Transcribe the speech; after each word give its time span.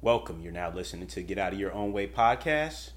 Welcome. 0.00 0.40
You're 0.42 0.52
now 0.52 0.70
listening 0.70 1.08
to 1.08 1.22
Get 1.22 1.38
Out 1.38 1.54
of 1.54 1.58
Your 1.58 1.72
Own 1.72 1.92
Way 1.92 2.06
podcast. 2.06 2.90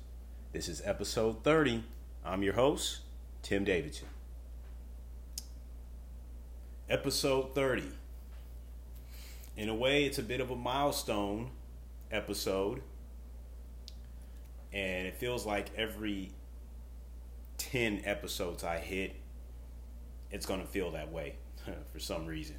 This 0.53 0.69
is 0.69 0.84
episode 0.85 1.44
30. 1.44 1.84
I'm 2.24 2.44
your 2.44 2.54
host, 2.54 3.00
Tim 3.42 3.64
Davidson. 3.64 4.08
Episode 6.88 7.56
30. 7.56 7.86
In 9.58 9.68
a 9.68 9.74
way, 9.74 10.06
it's 10.06 10.20
a 10.20 10.22
bit 10.22 10.42
of 10.42 10.52
a 10.52 10.56
milestone 10.56 11.50
episode. 12.11 12.84
And 14.71 15.07
it 15.07 15.15
feels 15.15 15.43
like 15.43 15.71
every 15.75 16.29
10 17.57 18.04
episodes 18.05 18.63
I 18.63 18.77
hit, 18.77 19.15
it's 20.29 20.45
going 20.45 20.61
to 20.61 20.68
feel 20.68 20.91
that 20.91 21.11
way 21.11 21.38
for 21.91 21.97
some 21.97 22.27
reason. 22.27 22.57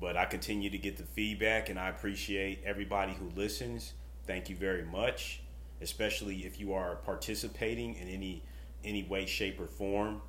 But 0.00 0.16
I 0.16 0.24
continue 0.24 0.70
to 0.70 0.78
get 0.78 0.96
the 0.96 1.04
feedback, 1.04 1.68
and 1.68 1.78
I 1.78 1.88
appreciate 1.88 2.62
everybody 2.64 3.14
who 3.14 3.30
listens. 3.40 3.92
Thank 4.26 4.48
you 4.50 4.56
very 4.56 4.84
much, 4.84 5.40
especially 5.80 6.46
if 6.46 6.58
you 6.58 6.74
are 6.74 6.96
participating 6.96 7.94
in 7.96 8.08
any 8.08 8.42
any 8.84 9.02
way, 9.02 9.24
shape, 9.24 9.58
or 9.60 9.66
form. 9.66 10.20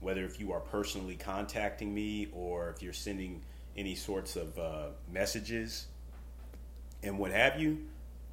Whether 0.00 0.24
if 0.24 0.40
you 0.40 0.52
are 0.52 0.60
personally 0.60 1.14
contacting 1.14 1.94
me 1.94 2.28
or 2.32 2.70
if 2.70 2.82
you're 2.82 2.92
sending 2.92 3.42
any 3.76 3.94
sorts 3.94 4.34
of 4.34 4.58
uh, 4.58 4.86
messages 5.12 5.86
and 7.02 7.18
what 7.18 7.30
have 7.30 7.60
you, 7.60 7.86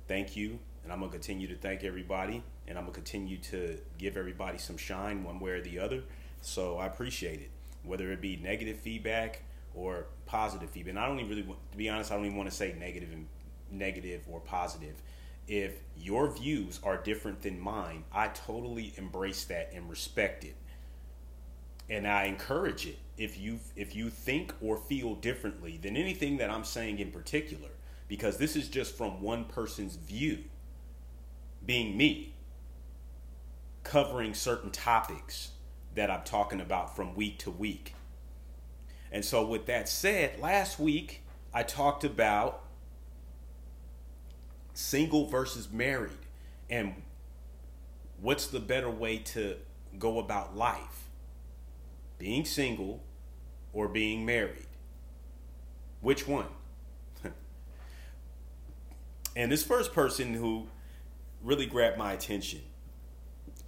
thank 0.08 0.36
you. 0.36 0.59
And 0.84 0.94
I'm 0.94 1.00
gonna 1.00 1.12
continue 1.12 1.48
to 1.48 1.56
thank 1.56 1.84
everybody, 1.84 2.42
and 2.67 2.78
I'm 2.78 2.86
gonna 2.86 2.94
continue 2.94 3.38
to 3.38 3.78
give 3.98 4.16
everybody 4.16 4.58
some 4.58 4.78
shine 4.78 5.23
one 5.23 5.40
way 5.40 5.52
or 5.52 5.62
the 5.62 5.80
other. 5.80 6.04
So 6.42 6.78
I 6.78 6.86
appreciate 6.86 7.42
it, 7.42 7.50
whether 7.84 8.12
it 8.12 8.22
be 8.22 8.38
negative 8.38 8.80
feedback 8.80 9.42
or 9.74 10.08
positive 10.26 10.70
feedback. 10.70 10.92
And 10.92 11.00
I 11.00 11.08
don't 11.08 11.20
even 11.20 11.30
really, 11.30 11.44
want, 11.44 11.60
to 11.72 11.78
be 11.78 11.90
honest, 11.90 12.12
I 12.12 12.16
don't 12.16 12.26
even 12.26 12.38
want 12.38 12.50
to 12.50 12.56
say 12.56 12.76
negative 12.80 13.10
and 13.12 13.28
negative 13.72 14.24
or 14.30 14.40
positive. 14.40 15.02
If 15.48 15.76
your 15.96 16.30
views 16.30 16.80
are 16.84 16.98
different 16.98 17.42
than 17.42 17.59
mine, 17.59 18.04
I 18.14 18.28
totally 18.30 18.94
embrace 18.98 19.46
that 19.46 19.72
and 19.74 19.90
respect 19.90 20.44
it, 20.44 20.56
and 21.90 22.06
I 22.06 22.26
encourage 22.26 22.86
it. 22.86 22.98
If 23.18 23.40
you 23.40 23.59
if 23.76 23.96
you 23.96 24.09
think 24.09 24.54
or 24.62 24.78
feel 24.78 25.16
differently 25.16 25.80
than 25.81 25.96
anything 25.96 26.38
that 26.38 26.50
I'm 26.50 26.66
saying 26.66 27.00
in 27.00 27.12
particular, 27.12 27.70
because 28.09 28.38
this 28.38 28.56
is 28.58 28.68
just 28.68 28.96
from 28.98 29.22
one 29.22 29.46
person's 29.46 29.96
view, 29.96 30.44
being 31.66 31.96
me, 31.96 32.34
covering 33.84 34.34
certain 34.34 34.70
topics 34.70 35.52
that 35.96 36.12
I'm 36.12 36.24
talking 36.24 36.59
about 36.59 36.96
from 36.96 37.16
week 37.16 37.40
to 37.40 37.52
week. 37.52 37.94
And 39.11 39.23
so, 39.23 39.45
with 39.45 39.66
that 39.67 39.88
said, 39.88 40.39
last 40.39 40.80
week 40.80 41.23
I 41.53 41.63
talked 41.63 42.03
about 42.03 42.63
single 44.73 45.25
versus 45.27 45.72
married 45.72 46.11
and 46.69 46.94
what's 48.22 48.47
the 48.47 48.59
better 48.59 48.89
way 48.89 49.17
to 49.17 49.55
go 49.97 50.19
about 50.19 50.55
life 50.55 51.09
being 52.19 52.45
single 52.45 53.03
or 53.73 53.88
being 53.88 54.25
married. 54.25 54.67
Which 56.02 56.28
one? 56.28 56.47
and 59.35 59.52
this 59.52 59.63
first 59.63 59.94
person 59.94 60.33
who 60.33 60.67
really 61.41 61.66
grabbed 61.66 61.97
my 61.97 62.13
attention 62.13 62.61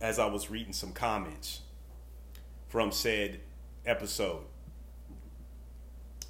as 0.02 0.20
I 0.20 0.26
was 0.26 0.50
reading 0.50 0.74
some 0.74 0.92
comments 0.92 1.62
from 2.68 2.92
said 2.92 3.40
episode 3.86 4.44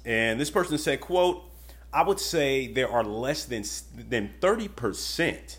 and 0.04 0.40
this 0.40 0.50
person 0.50 0.78
said, 0.78 1.00
quote, 1.00 1.44
I 1.92 2.02
would 2.02 2.20
say 2.20 2.66
there 2.68 2.90
are 2.90 3.04
less 3.04 3.44
than 3.44 3.64
than 4.08 4.30
30% 4.40 5.56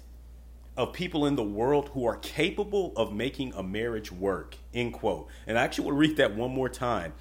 of 0.78 0.94
people 0.94 1.26
in 1.26 1.36
the 1.36 1.44
world 1.44 1.90
who 1.90 2.06
are 2.06 2.16
capable 2.18 2.94
of 2.96 3.14
making 3.14 3.54
a 3.54 3.62
marriage 3.62 4.12
work, 4.12 4.56
end 4.74 4.94
quote. 4.94 5.28
And 5.46 5.60
I 5.60 5.64
actually 5.64 5.86
will 5.86 5.98
read 5.98 6.18
that 6.18 6.34
one 6.34 6.52
more 6.52 6.70
time. 6.70 7.14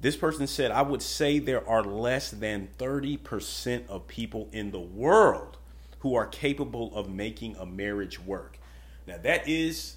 This 0.00 0.16
person 0.16 0.46
said, 0.46 0.70
I 0.70 0.82
would 0.82 1.02
say 1.02 1.38
there 1.38 1.66
are 1.68 1.82
less 1.82 2.30
than 2.30 2.68
30% 2.78 3.88
of 3.88 4.06
people 4.06 4.48
in 4.52 4.70
the 4.70 4.80
world 4.80 5.58
who 6.00 6.14
are 6.14 6.26
capable 6.26 6.94
of 6.94 7.10
making 7.10 7.56
a 7.56 7.66
marriage 7.66 8.18
work. 8.18 8.58
Now 9.06 9.18
that 9.22 9.46
is 9.46 9.96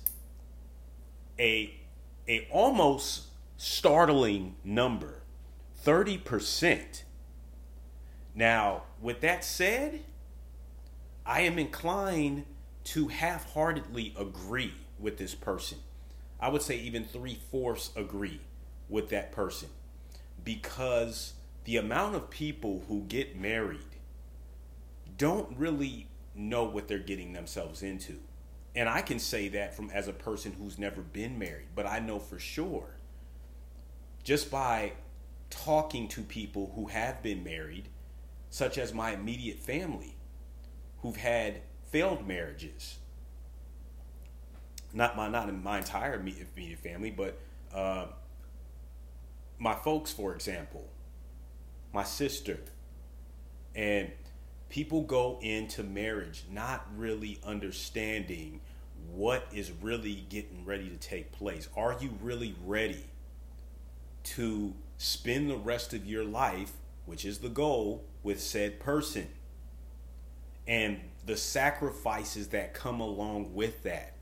a 1.39 1.73
a 2.27 2.47
almost 2.51 3.23
startling 3.57 4.55
number 4.63 5.18
30%. 5.85 7.03
Now, 8.35 8.83
with 9.01 9.21
that 9.21 9.43
said, 9.43 10.01
I 11.25 11.41
am 11.41 11.59
inclined 11.59 12.45
to 12.85 13.07
half 13.07 13.53
heartedly 13.53 14.13
agree 14.17 14.73
with 14.97 15.17
this 15.17 15.35
person. 15.35 15.77
I 16.39 16.49
would 16.49 16.61
say 16.61 16.77
even 16.77 17.03
three 17.03 17.39
fourths 17.51 17.91
agree 17.95 18.41
with 18.87 19.09
that 19.09 19.31
person 19.31 19.69
because 20.43 21.33
the 21.65 21.77
amount 21.77 22.15
of 22.15 22.29
people 22.29 22.83
who 22.87 23.01
get 23.01 23.37
married 23.37 23.79
don't 25.17 25.55
really 25.57 26.07
know 26.33 26.63
what 26.63 26.87
they're 26.87 26.97
getting 26.97 27.33
themselves 27.33 27.83
into. 27.83 28.15
And 28.75 28.87
I 28.87 29.01
can 29.01 29.19
say 29.19 29.49
that 29.49 29.75
from 29.75 29.89
as 29.89 30.07
a 30.07 30.13
person 30.13 30.53
who's 30.57 30.79
never 30.79 31.01
been 31.01 31.37
married, 31.37 31.67
but 31.75 31.85
I 31.85 31.99
know 31.99 32.19
for 32.19 32.39
sure 32.39 32.95
just 34.23 34.51
by 34.51 34.93
talking 35.49 36.07
to 36.09 36.21
people 36.21 36.71
who 36.75 36.87
have 36.87 37.21
been 37.21 37.43
married, 37.43 37.89
such 38.49 38.77
as 38.77 38.93
my 38.93 39.11
immediate 39.11 39.59
family, 39.59 40.15
who've 41.01 41.15
had 41.17 41.61
failed 41.91 42.27
marriages. 42.27 42.97
Not 44.93 45.15
my 45.15 45.27
not 45.27 45.49
in 45.49 45.61
my 45.63 45.77
entire 45.77 46.15
immediate 46.15 46.79
family, 46.79 47.11
but 47.11 47.37
uh, 47.73 48.07
my 49.59 49.75
folks, 49.75 50.11
for 50.11 50.33
example, 50.33 50.87
my 51.93 52.03
sister, 52.03 52.59
and 53.75 54.11
people 54.69 55.01
go 55.01 55.39
into 55.41 55.83
marriage 55.83 56.43
not 56.51 56.87
really 56.95 57.39
understanding 57.43 58.61
what 59.13 59.47
is 59.53 59.71
really 59.81 60.25
getting 60.29 60.63
ready 60.65 60.89
to 60.89 60.97
take 60.97 61.31
place. 61.31 61.67
Are 61.75 61.97
you 61.99 62.11
really 62.21 62.55
ready 62.65 63.05
to 64.23 64.73
spend 64.99 65.49
the 65.49 65.55
rest 65.55 65.93
of 65.93 66.05
your 66.05 66.25
life, 66.25 66.73
which 67.05 67.23
is 67.25 67.39
the 67.39 67.49
goal, 67.49 68.03
with 68.21 68.39
said 68.39 68.79
person. 68.79 69.29
And 70.67 70.99
the 71.25 71.37
sacrifices 71.37 72.49
that 72.49 72.73
come 72.73 72.99
along 72.99 73.55
with 73.55 73.81
that. 73.83 74.17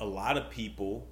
A 0.00 0.04
lot 0.04 0.36
of 0.36 0.50
people 0.50 1.06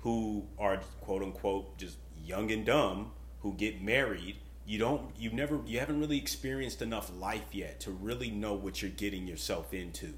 who 0.00 0.46
are 0.58 0.80
quote 1.00 1.22
unquote 1.22 1.78
just 1.78 1.96
young 2.22 2.50
and 2.50 2.66
dumb 2.66 3.12
who 3.40 3.54
get 3.54 3.80
married 3.80 4.36
you 4.66 4.78
don't 4.78 5.10
you've 5.18 5.32
never 5.32 5.60
you 5.66 5.78
haven't 5.78 6.00
really 6.00 6.18
experienced 6.18 6.82
enough 6.82 7.10
life 7.18 7.46
yet 7.52 7.80
to 7.80 7.90
really 7.90 8.30
know 8.30 8.54
what 8.54 8.80
you're 8.82 8.90
getting 8.90 9.26
yourself 9.26 9.72
into 9.72 10.12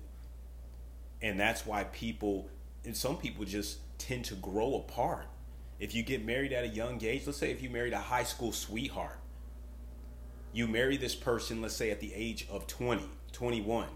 and 1.22 1.38
that's 1.38 1.66
why 1.66 1.84
people 1.84 2.48
and 2.84 2.96
some 2.96 3.16
people 3.16 3.44
just 3.44 3.78
tend 3.98 4.24
to 4.24 4.34
grow 4.36 4.76
apart 4.76 5.26
if 5.78 5.94
you 5.94 6.02
get 6.02 6.24
married 6.24 6.52
at 6.52 6.64
a 6.64 6.68
young 6.68 7.02
age, 7.04 7.26
let's 7.26 7.38
say 7.38 7.50
if 7.50 7.62
you 7.62 7.70
married 7.70 7.92
a 7.92 7.98
high 7.98 8.24
school 8.24 8.52
sweetheart, 8.52 9.18
you 10.52 10.66
marry 10.66 10.96
this 10.96 11.14
person, 11.14 11.60
let's 11.60 11.76
say 11.76 11.90
at 11.90 12.00
the 12.00 12.14
age 12.14 12.46
of 12.50 12.66
20, 12.66 13.04
21. 13.32 13.88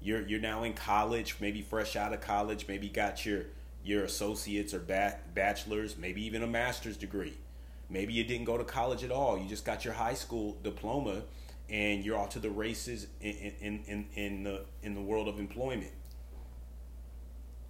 You're 0.00 0.26
you're 0.28 0.40
now 0.40 0.62
in 0.62 0.74
college, 0.74 1.36
maybe 1.40 1.62
fresh 1.62 1.96
out 1.96 2.12
of 2.12 2.20
college, 2.20 2.66
maybe 2.68 2.88
got 2.88 3.24
your 3.26 3.44
your 3.82 4.04
associates 4.04 4.74
or 4.74 4.80
bachelors, 5.34 5.96
maybe 5.96 6.24
even 6.24 6.42
a 6.42 6.46
master's 6.46 6.96
degree. 6.96 7.38
Maybe 7.88 8.12
you 8.12 8.22
didn't 8.22 8.44
go 8.44 8.58
to 8.58 8.64
college 8.64 9.02
at 9.02 9.10
all. 9.10 9.38
You 9.38 9.48
just 9.48 9.64
got 9.64 9.84
your 9.84 9.94
high 9.94 10.14
school 10.14 10.58
diploma 10.62 11.22
and 11.70 12.04
you're 12.04 12.18
off 12.18 12.30
to 12.30 12.38
the 12.38 12.50
races 12.50 13.06
in 13.20 13.52
in, 13.60 13.82
in, 13.86 14.06
in 14.14 14.42
the 14.44 14.66
in 14.82 14.94
the 14.94 15.00
world 15.00 15.26
of 15.26 15.38
employment. 15.38 15.92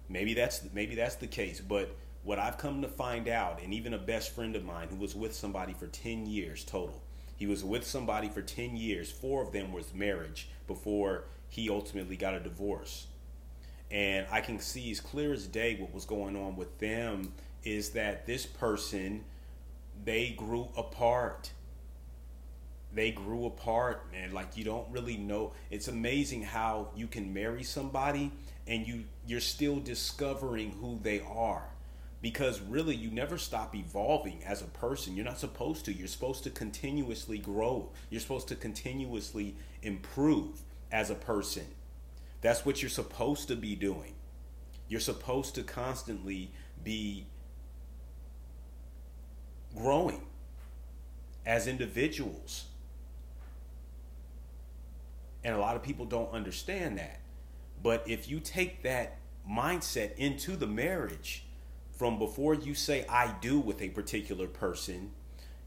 Maybe 0.09 0.33
that's 0.33 0.61
maybe 0.73 0.95
that's 0.95 1.15
the 1.15 1.27
case, 1.27 1.61
but 1.61 1.95
what 2.23 2.39
I've 2.39 2.57
come 2.57 2.81
to 2.81 2.87
find 2.87 3.27
out, 3.27 3.61
and 3.63 3.73
even 3.73 3.93
a 3.93 3.97
best 3.97 4.35
friend 4.35 4.55
of 4.55 4.65
mine 4.65 4.89
who 4.89 4.97
was 4.97 5.15
with 5.15 5.33
somebody 5.33 5.73
for 5.73 5.87
10 5.87 6.25
years 6.25 6.63
total, 6.63 7.01
he 7.35 7.47
was 7.47 7.63
with 7.63 7.85
somebody 7.85 8.27
for 8.27 8.41
10 8.41 8.75
years. 8.75 9.09
Four 9.09 9.41
of 9.41 9.53
them 9.53 9.71
was 9.71 9.93
marriage 9.93 10.49
before 10.67 11.23
he 11.47 11.69
ultimately 11.69 12.17
got 12.17 12.33
a 12.33 12.39
divorce. 12.39 13.07
And 13.89 14.27
I 14.29 14.41
can 14.41 14.59
see 14.59 14.91
as 14.91 14.99
clear 14.99 15.33
as 15.33 15.47
day 15.47 15.77
what 15.79 15.93
was 15.93 16.05
going 16.05 16.35
on 16.35 16.55
with 16.55 16.77
them 16.79 17.33
is 17.63 17.91
that 17.91 18.25
this 18.25 18.45
person, 18.45 19.23
they 20.03 20.31
grew 20.31 20.67
apart. 20.77 21.51
They 22.93 23.11
grew 23.11 23.45
apart, 23.45 24.11
man. 24.11 24.33
Like 24.33 24.57
you 24.57 24.63
don't 24.63 24.87
really 24.91 25.17
know. 25.17 25.53
It's 25.71 25.87
amazing 25.87 26.43
how 26.43 26.89
you 26.95 27.07
can 27.07 27.33
marry 27.33 27.63
somebody 27.63 28.31
and 28.67 28.85
you 28.85 29.05
you're 29.25 29.39
still 29.39 29.79
discovering 29.79 30.71
who 30.81 30.99
they 31.01 31.21
are 31.21 31.69
because 32.21 32.59
really 32.59 32.95
you 32.95 33.09
never 33.09 33.37
stop 33.37 33.75
evolving 33.75 34.43
as 34.43 34.61
a 34.61 34.65
person. 34.65 35.15
You're 35.15 35.25
not 35.25 35.39
supposed 35.39 35.85
to. 35.85 35.93
You're 35.93 36.07
supposed 36.07 36.43
to 36.43 36.49
continuously 36.49 37.37
grow. 37.37 37.91
You're 38.09 38.21
supposed 38.21 38.49
to 38.49 38.55
continuously 38.55 39.55
improve 39.81 40.61
as 40.91 41.09
a 41.09 41.15
person. 41.15 41.65
That's 42.41 42.65
what 42.65 42.81
you're 42.81 42.89
supposed 42.89 43.47
to 43.47 43.55
be 43.55 43.75
doing. 43.75 44.15
You're 44.87 44.99
supposed 44.99 45.55
to 45.55 45.63
constantly 45.63 46.51
be 46.83 47.25
growing 49.77 50.23
as 51.45 51.67
individuals. 51.67 52.65
And 55.43 55.55
a 55.55 55.59
lot 55.59 55.75
of 55.75 55.83
people 55.83 56.05
don't 56.05 56.31
understand 56.33 56.97
that. 56.97 57.21
But 57.81 58.03
if 58.07 58.27
you 58.27 58.41
take 58.41 58.83
that 58.83 59.17
mindset 59.49 60.15
into 60.15 60.57
the 60.57 60.67
marriage 60.67 61.45
from 61.99 62.17
before 62.17 62.53
you 62.53 62.73
say 62.73 63.05
I 63.09 63.35
do 63.41 63.59
with 63.59 63.81
a 63.81 63.89
particular 63.89 64.47
person, 64.47 65.11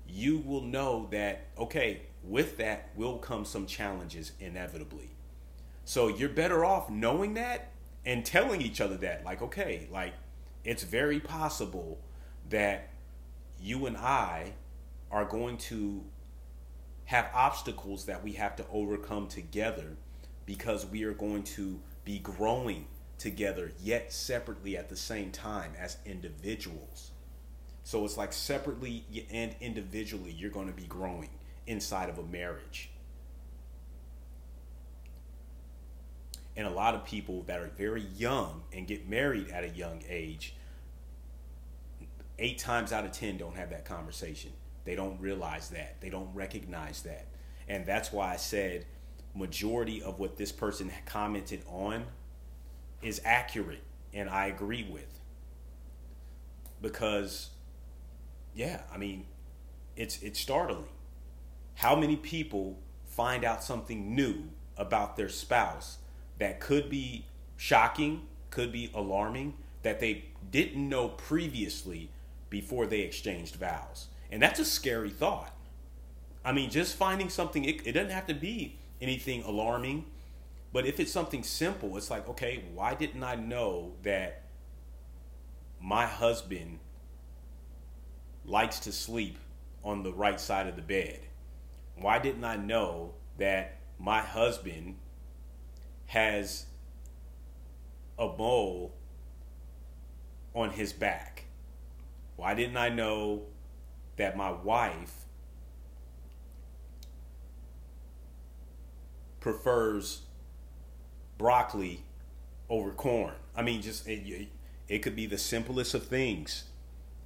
you 0.08 0.38
will 0.38 0.62
know 0.62 1.06
that, 1.10 1.48
okay, 1.58 2.04
with 2.24 2.56
that 2.56 2.88
will 2.96 3.18
come 3.18 3.44
some 3.44 3.66
challenges 3.66 4.32
inevitably. 4.40 5.10
So 5.84 6.08
you're 6.08 6.30
better 6.30 6.64
off 6.64 6.88
knowing 6.88 7.34
that 7.34 7.72
and 8.06 8.24
telling 8.24 8.62
each 8.62 8.80
other 8.80 8.96
that, 8.96 9.26
like, 9.26 9.42
okay, 9.42 9.86
like, 9.92 10.14
it's 10.64 10.84
very 10.84 11.20
possible 11.20 11.98
that 12.48 12.88
you 13.60 13.84
and 13.84 13.98
I 13.98 14.54
are 15.10 15.26
going 15.26 15.58
to 15.58 16.02
have 17.04 17.28
obstacles 17.34 18.06
that 18.06 18.24
we 18.24 18.32
have 18.32 18.56
to 18.56 18.64
overcome 18.72 19.26
together 19.26 19.98
because 20.46 20.86
we 20.86 21.04
are 21.04 21.12
going 21.12 21.42
to 21.42 21.78
be 22.06 22.20
growing 22.20 22.86
together, 23.22 23.72
yet 23.80 24.12
separately 24.12 24.76
at 24.76 24.88
the 24.88 24.96
same 24.96 25.30
time 25.30 25.72
as 25.78 25.96
individuals. 26.04 27.12
So 27.84 28.04
it's 28.04 28.16
like 28.16 28.32
separately 28.32 29.04
and 29.30 29.54
individually, 29.60 30.32
you're 30.32 30.50
going 30.50 30.66
to 30.66 30.72
be 30.72 30.86
growing 30.86 31.30
inside 31.66 32.08
of 32.08 32.18
a 32.18 32.24
marriage. 32.24 32.90
And 36.56 36.66
a 36.66 36.70
lot 36.70 36.94
of 36.94 37.04
people 37.04 37.44
that 37.44 37.60
are 37.60 37.70
very 37.78 38.02
young 38.16 38.62
and 38.72 38.86
get 38.86 39.08
married 39.08 39.48
at 39.50 39.64
a 39.64 39.68
young 39.68 40.02
age, 40.08 40.54
eight 42.38 42.58
times 42.58 42.92
out 42.92 43.04
of 43.04 43.12
10 43.12 43.38
don't 43.38 43.56
have 43.56 43.70
that 43.70 43.84
conversation. 43.84 44.50
They 44.84 44.96
don't 44.96 45.18
realize 45.20 45.70
that. 45.70 46.00
They 46.00 46.10
don't 46.10 46.34
recognize 46.34 47.02
that. 47.02 47.26
And 47.68 47.86
that's 47.86 48.12
why 48.12 48.32
I 48.32 48.36
said 48.36 48.84
majority 49.34 50.02
of 50.02 50.18
what 50.18 50.36
this 50.36 50.52
person 50.52 50.90
commented 51.06 51.62
on 51.68 52.04
is 53.02 53.20
accurate 53.24 53.82
and 54.14 54.28
I 54.28 54.46
agree 54.46 54.86
with. 54.90 55.20
Because 56.80 57.50
yeah, 58.54 58.82
I 58.92 58.98
mean, 58.98 59.26
it's 59.96 60.22
it's 60.22 60.40
startling. 60.40 60.88
How 61.74 61.96
many 61.96 62.16
people 62.16 62.78
find 63.04 63.44
out 63.44 63.62
something 63.62 64.14
new 64.14 64.44
about 64.76 65.16
their 65.16 65.28
spouse 65.28 65.98
that 66.38 66.60
could 66.60 66.88
be 66.88 67.26
shocking, 67.56 68.22
could 68.50 68.72
be 68.72 68.90
alarming, 68.94 69.54
that 69.82 70.00
they 70.00 70.24
didn't 70.50 70.88
know 70.88 71.08
previously 71.08 72.10
before 72.50 72.86
they 72.86 73.00
exchanged 73.00 73.56
vows. 73.56 74.08
And 74.30 74.42
that's 74.42 74.58
a 74.58 74.64
scary 74.64 75.10
thought. 75.10 75.54
I 76.44 76.52
mean, 76.52 76.70
just 76.70 76.96
finding 76.96 77.28
something, 77.28 77.64
it, 77.64 77.86
it 77.86 77.92
doesn't 77.92 78.10
have 78.10 78.26
to 78.26 78.34
be 78.34 78.78
anything 79.00 79.42
alarming, 79.44 80.06
but 80.72 80.86
if 80.86 80.98
it's 80.98 81.12
something 81.12 81.42
simple, 81.42 81.96
it's 81.96 82.10
like, 82.10 82.28
okay, 82.30 82.64
why 82.74 82.94
didn't 82.94 83.22
I 83.22 83.34
know 83.34 83.92
that 84.02 84.44
my 85.80 86.06
husband 86.06 86.78
likes 88.44 88.80
to 88.80 88.92
sleep 88.92 89.38
on 89.84 90.02
the 90.02 90.12
right 90.12 90.40
side 90.40 90.66
of 90.66 90.76
the 90.76 90.82
bed? 90.82 91.20
Why 91.96 92.18
didn't 92.18 92.44
I 92.44 92.56
know 92.56 93.14
that 93.38 93.78
my 93.98 94.20
husband 94.20 94.96
has 96.06 96.66
a 98.18 98.26
mole 98.26 98.94
on 100.54 100.70
his 100.70 100.92
back? 100.92 101.44
Why 102.36 102.54
didn't 102.54 102.78
I 102.78 102.88
know 102.88 103.42
that 104.16 104.36
my 104.36 104.50
wife 104.50 105.26
prefers 109.40 110.21
broccoli 111.42 112.04
over 112.70 112.92
corn? 112.92 113.34
I 113.56 113.62
mean, 113.62 113.82
just 113.82 114.06
it, 114.06 114.48
it 114.88 115.00
could 115.00 115.16
be 115.16 115.26
the 115.26 115.36
simplest 115.36 115.92
of 115.92 116.06
things. 116.06 116.64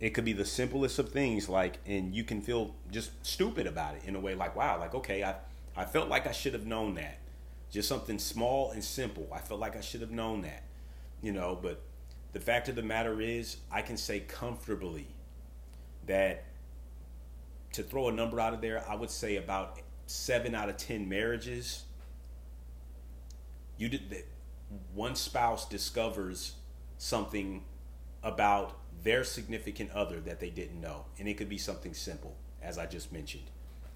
It 0.00 0.10
could 0.10 0.24
be 0.24 0.32
the 0.32 0.44
simplest 0.44 0.98
of 0.98 1.10
things, 1.10 1.48
like, 1.48 1.78
and 1.86 2.14
you 2.14 2.24
can 2.24 2.40
feel 2.40 2.74
just 2.90 3.10
stupid 3.24 3.66
about 3.66 3.94
it 3.94 4.02
in 4.06 4.16
a 4.16 4.20
way, 4.20 4.34
like, 4.34 4.56
wow, 4.56 4.78
like, 4.78 4.94
okay, 4.94 5.22
I, 5.22 5.34
I 5.76 5.84
felt 5.84 6.08
like 6.08 6.26
I 6.26 6.32
should 6.32 6.54
have 6.54 6.66
known 6.66 6.94
that. 6.94 7.18
Just 7.70 7.88
something 7.88 8.18
small 8.18 8.70
and 8.70 8.82
simple. 8.82 9.28
I 9.32 9.38
felt 9.38 9.60
like 9.60 9.76
I 9.76 9.80
should 9.80 10.00
have 10.00 10.10
known 10.10 10.42
that, 10.42 10.62
you 11.22 11.32
know, 11.32 11.58
but 11.60 11.82
the 12.32 12.40
fact 12.40 12.68
of 12.68 12.74
the 12.74 12.82
matter 12.82 13.20
is, 13.20 13.58
I 13.70 13.82
can 13.82 13.96
say 13.96 14.20
comfortably 14.20 15.08
that 16.06 16.44
to 17.72 17.82
throw 17.82 18.08
a 18.08 18.12
number 18.12 18.40
out 18.40 18.54
of 18.54 18.60
there, 18.60 18.82
I 18.88 18.94
would 18.94 19.10
say 19.10 19.36
about 19.36 19.78
seven 20.06 20.54
out 20.54 20.68
of 20.68 20.76
ten 20.76 21.08
marriages, 21.08 21.84
you 23.76 23.88
did 23.88 24.10
that 24.10 24.26
one 24.94 25.14
spouse 25.14 25.68
discovers 25.68 26.56
something 26.98 27.62
about 28.22 28.78
their 29.02 29.22
significant 29.22 29.90
other 29.92 30.20
that 30.20 30.40
they 30.40 30.50
didn't 30.50 30.80
know, 30.80 31.04
and 31.18 31.28
it 31.28 31.34
could 31.36 31.48
be 31.48 31.58
something 31.58 31.94
simple, 31.94 32.36
as 32.62 32.78
I 32.78 32.86
just 32.86 33.12
mentioned, 33.12 33.44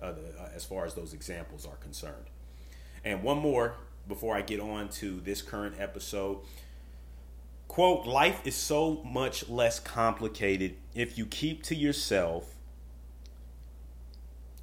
uh, 0.01 0.07
uh, 0.07 0.49
as 0.55 0.65
far 0.65 0.85
as 0.85 0.95
those 0.95 1.13
examples 1.13 1.67
are 1.67 1.77
concerned. 1.77 2.27
And 3.05 3.23
one 3.23 3.39
more 3.39 3.75
before 4.07 4.37
I 4.37 4.43
get 4.43 4.61
on 4.61 4.89
to 4.89 5.21
this 5.21 5.43
current 5.43 5.77
episode 5.79 6.39
quote 7.69 8.05
life 8.05 8.41
is 8.45 8.57
so 8.57 9.01
much 9.05 9.49
less 9.49 9.79
complicated 9.79 10.75
if 10.93 11.17
you 11.17 11.25
keep 11.25 11.63
to 11.63 11.77
yourself 11.77 12.57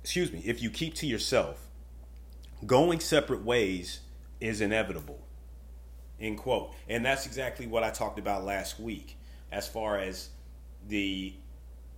excuse 0.01 0.29
me 0.29 0.41
if 0.45 0.61
you 0.61 0.69
keep 0.69 0.93
to 0.93 1.07
yourself 1.07 1.69
going 2.65 2.99
separate 2.99 3.45
ways 3.45 4.01
is 4.39 4.61
inevitable 4.61 5.27
end 6.19 6.37
quote. 6.37 6.73
And 6.87 7.05
that's 7.05 7.25
exactly 7.25 7.67
what 7.67 7.83
i 7.83 7.89
talked 7.89 8.19
about 8.19 8.43
last 8.43 8.79
week 8.79 9.17
as 9.51 9.67
far 9.67 9.97
as 9.97 10.29
the 10.87 11.33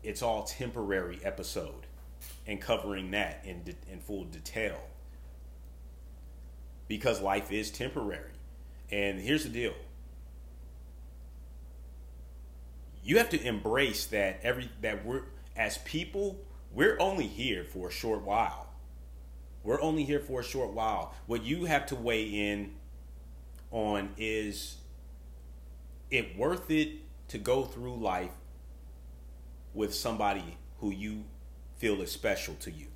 it's 0.03 0.21
all 0.21 0.43
temporary 0.43 1.19
episode 1.23 1.87
and 2.47 2.59
covering 2.59 3.11
that 3.11 3.41
in, 3.43 3.63
de- 3.63 3.75
in 3.91 3.99
full 3.99 4.23
detail. 4.25 4.79
Because 6.87 7.21
life 7.21 7.51
is 7.51 7.69
temporary. 7.69 8.31
And 8.91 9.19
here's 9.19 9.43
the 9.43 9.49
deal. 9.49 9.73
You 13.03 13.17
have 13.17 13.29
to 13.29 13.41
embrace 13.41 14.05
that 14.07 14.39
every 14.43 14.69
that 14.81 15.05
we're 15.05 15.23
as 15.55 15.77
people 15.79 16.39
we're 16.73 16.97
only 16.99 17.27
here 17.27 17.63
for 17.63 17.89
a 17.89 17.91
short 17.91 18.21
while 18.21 18.68
we're 19.69 19.79
only 19.83 20.03
here 20.03 20.19
for 20.19 20.39
a 20.39 20.43
short 20.43 20.73
while. 20.73 21.13
What 21.27 21.43
you 21.43 21.65
have 21.65 21.85
to 21.85 21.95
weigh 21.95 22.23
in 22.23 22.71
on 23.69 24.09
is 24.17 24.77
it 26.09 26.35
worth 26.35 26.71
it 26.71 26.93
to 27.27 27.37
go 27.37 27.65
through 27.65 27.97
life 27.97 28.31
with 29.75 29.93
somebody 29.93 30.57
who 30.79 30.89
you 30.89 31.23
feel 31.77 32.01
is 32.01 32.11
special 32.11 32.55
to 32.61 32.71
you? 32.71 32.87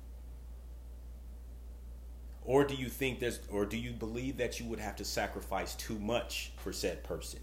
Or 2.44 2.64
do 2.64 2.74
you 2.74 2.88
think 2.88 3.20
there's 3.20 3.38
or 3.52 3.66
do 3.66 3.76
you 3.76 3.92
believe 3.92 4.38
that 4.38 4.58
you 4.58 4.66
would 4.66 4.80
have 4.80 4.96
to 4.96 5.04
sacrifice 5.04 5.76
too 5.76 6.00
much 6.00 6.50
for 6.56 6.72
said 6.72 7.04
person? 7.04 7.38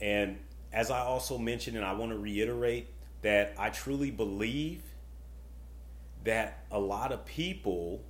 And 0.00 0.38
as 0.72 0.90
I 0.90 1.00
also 1.00 1.36
mentioned, 1.36 1.76
and 1.76 1.84
I 1.84 1.92
want 1.92 2.10
to 2.12 2.16
reiterate 2.16 2.88
that 3.20 3.52
I 3.58 3.68
truly 3.68 4.10
believe 4.10 4.80
that 6.24 6.64
a 6.70 6.78
lot 6.78 7.12
of 7.12 7.24
people 7.24 8.02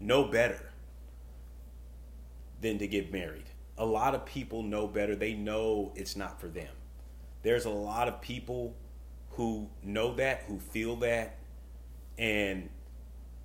know 0.00 0.24
better 0.24 0.70
than 2.60 2.78
to 2.78 2.86
get 2.86 3.12
married. 3.12 3.44
A 3.76 3.84
lot 3.84 4.14
of 4.14 4.24
people 4.24 4.62
know 4.62 4.86
better. 4.86 5.16
They 5.16 5.34
know 5.34 5.92
it's 5.94 6.16
not 6.16 6.40
for 6.40 6.48
them. 6.48 6.72
There's 7.42 7.64
a 7.64 7.70
lot 7.70 8.08
of 8.08 8.20
people 8.20 8.74
who 9.30 9.68
know 9.82 10.14
that, 10.14 10.44
who 10.46 10.58
feel 10.58 10.96
that, 10.96 11.36
and 12.16 12.68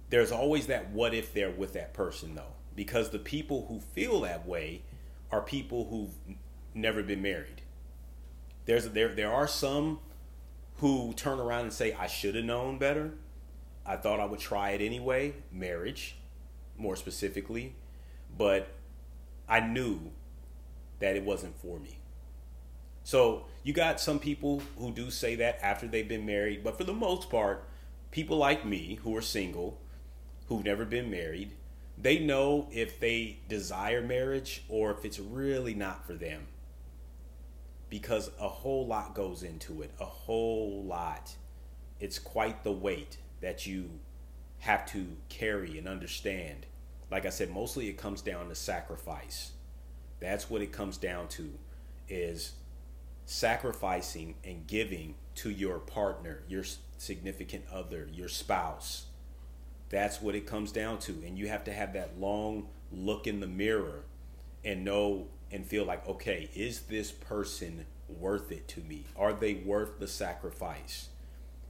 there's 0.09 0.31
always 0.31 0.67
that 0.67 0.91
what 0.91 1.13
if 1.13 1.33
they're 1.33 1.51
with 1.51 1.73
that 1.73 1.93
person 1.93 2.35
though. 2.35 2.53
Because 2.75 3.09
the 3.09 3.19
people 3.19 3.65
who 3.67 3.79
feel 3.79 4.21
that 4.21 4.47
way 4.47 4.83
are 5.31 5.41
people 5.41 5.87
who've 5.89 6.35
never 6.73 7.03
been 7.03 7.21
married. 7.21 7.61
There's 8.65 8.87
there 8.89 9.13
there 9.13 9.31
are 9.31 9.47
some 9.47 9.99
who 10.79 11.13
turn 11.13 11.39
around 11.39 11.61
and 11.61 11.73
say 11.73 11.93
I 11.93 12.07
should 12.07 12.35
have 12.35 12.45
known 12.45 12.77
better. 12.77 13.11
I 13.85 13.95
thought 13.95 14.19
I 14.19 14.25
would 14.25 14.39
try 14.39 14.71
it 14.71 14.81
anyway, 14.81 15.33
marriage 15.51 16.15
more 16.77 16.95
specifically, 16.95 17.75
but 18.37 18.69
I 19.47 19.59
knew 19.59 20.11
that 20.99 21.15
it 21.15 21.23
wasn't 21.23 21.59
for 21.59 21.79
me. 21.79 21.99
So 23.03 23.45
you 23.63 23.73
got 23.73 23.99
some 23.99 24.19
people 24.19 24.61
who 24.77 24.91
do 24.91 25.09
say 25.11 25.35
that 25.35 25.59
after 25.61 25.87
they've 25.87 26.07
been 26.07 26.25
married, 26.25 26.63
but 26.63 26.77
for 26.77 26.83
the 26.83 26.93
most 26.93 27.29
part, 27.29 27.67
people 28.11 28.37
like 28.37 28.65
me 28.65 28.99
who 29.03 29.15
are 29.17 29.21
single, 29.21 29.79
who've 30.47 30.63
never 30.63 30.85
been 30.85 31.09
married, 31.09 31.53
they 31.97 32.19
know 32.19 32.67
if 32.71 32.99
they 32.99 33.39
desire 33.49 34.01
marriage 34.01 34.63
or 34.69 34.91
if 34.91 35.03
it's 35.03 35.19
really 35.19 35.73
not 35.73 36.05
for 36.07 36.13
them. 36.13 36.47
Because 37.89 38.29
a 38.39 38.47
whole 38.47 38.85
lot 38.85 39.15
goes 39.15 39.43
into 39.43 39.81
it, 39.81 39.91
a 39.99 40.05
whole 40.05 40.83
lot. 40.83 41.35
It's 41.99 42.19
quite 42.19 42.63
the 42.63 42.71
weight 42.71 43.17
that 43.41 43.65
you 43.65 43.89
have 44.59 44.85
to 44.87 45.07
carry 45.29 45.77
and 45.77 45.87
understand. 45.87 46.65
Like 47.09 47.25
I 47.25 47.29
said, 47.29 47.49
mostly 47.49 47.89
it 47.89 47.97
comes 47.97 48.21
down 48.21 48.49
to 48.49 48.55
sacrifice. 48.55 49.51
That's 50.19 50.49
what 50.49 50.61
it 50.61 50.71
comes 50.71 50.97
down 50.97 51.29
to 51.29 51.49
is 52.07 52.53
sacrificing 53.25 54.35
and 54.43 54.67
giving 54.67 55.15
to 55.35 55.49
your 55.49 55.79
partner, 55.79 56.43
your 56.47 56.63
significant 56.97 57.63
other, 57.71 58.09
your 58.11 58.27
spouse. 58.27 59.05
That's 59.89 60.21
what 60.21 60.35
it 60.35 60.45
comes 60.45 60.71
down 60.71 60.99
to. 60.99 61.11
And 61.25 61.37
you 61.37 61.47
have 61.47 61.63
to 61.65 61.73
have 61.73 61.93
that 61.93 62.19
long 62.19 62.67
look 62.91 63.27
in 63.27 63.39
the 63.39 63.47
mirror 63.47 64.03
and 64.63 64.83
know 64.83 65.27
and 65.51 65.65
feel 65.65 65.85
like, 65.85 66.07
okay, 66.07 66.49
is 66.55 66.81
this 66.81 67.11
person 67.11 67.85
worth 68.07 68.51
it 68.51 68.67
to 68.69 68.81
me? 68.81 69.05
Are 69.17 69.33
they 69.33 69.55
worth 69.55 69.99
the 69.99 70.07
sacrifice? 70.07 71.09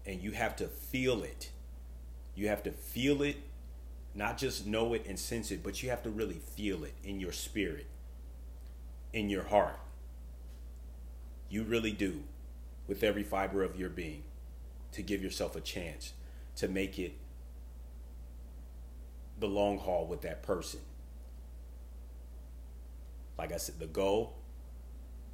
And 0.05 0.21
you 0.21 0.31
have 0.31 0.55
to 0.57 0.67
feel 0.67 1.23
it. 1.23 1.49
You 2.35 2.47
have 2.47 2.63
to 2.63 2.71
feel 2.71 3.21
it, 3.21 3.37
not 4.15 4.37
just 4.37 4.65
know 4.65 4.93
it 4.93 5.05
and 5.07 5.19
sense 5.19 5.51
it, 5.51 5.63
but 5.63 5.83
you 5.83 5.89
have 5.89 6.03
to 6.03 6.09
really 6.09 6.39
feel 6.55 6.83
it 6.83 6.93
in 7.03 7.19
your 7.19 7.31
spirit, 7.31 7.87
in 9.13 9.29
your 9.29 9.43
heart. 9.43 9.79
You 11.49 11.63
really 11.63 11.91
do, 11.91 12.23
with 12.87 13.03
every 13.03 13.23
fiber 13.23 13.63
of 13.63 13.77
your 13.77 13.89
being, 13.89 14.23
to 14.93 15.01
give 15.01 15.21
yourself 15.21 15.55
a 15.55 15.61
chance 15.61 16.13
to 16.55 16.67
make 16.67 16.97
it 16.97 17.13
the 19.39 19.47
long 19.47 19.77
haul 19.77 20.05
with 20.05 20.21
that 20.21 20.43
person. 20.43 20.81
Like 23.39 23.53
I 23.53 23.57
said, 23.57 23.79
the 23.79 23.87
goal 23.87 24.35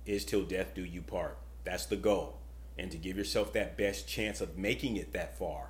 is 0.05 0.25
till 0.25 0.43
death 0.43 0.75
do 0.75 0.85
you 0.85 1.01
part. 1.01 1.39
That's 1.63 1.87
the 1.87 1.95
goal. 1.95 2.37
And 2.77 2.91
to 2.91 2.99
give 2.99 3.17
yourself 3.17 3.51
that 3.53 3.79
best 3.79 4.07
chance 4.07 4.41
of 4.41 4.59
making 4.59 4.95
it 4.95 5.11
that 5.13 5.39
far. 5.39 5.69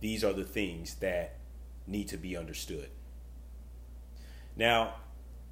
These 0.00 0.24
are 0.24 0.32
the 0.32 0.42
things 0.42 0.96
that 0.96 1.36
need 1.86 2.08
to 2.08 2.16
be 2.16 2.36
understood. 2.36 2.88
Now, 4.56 4.94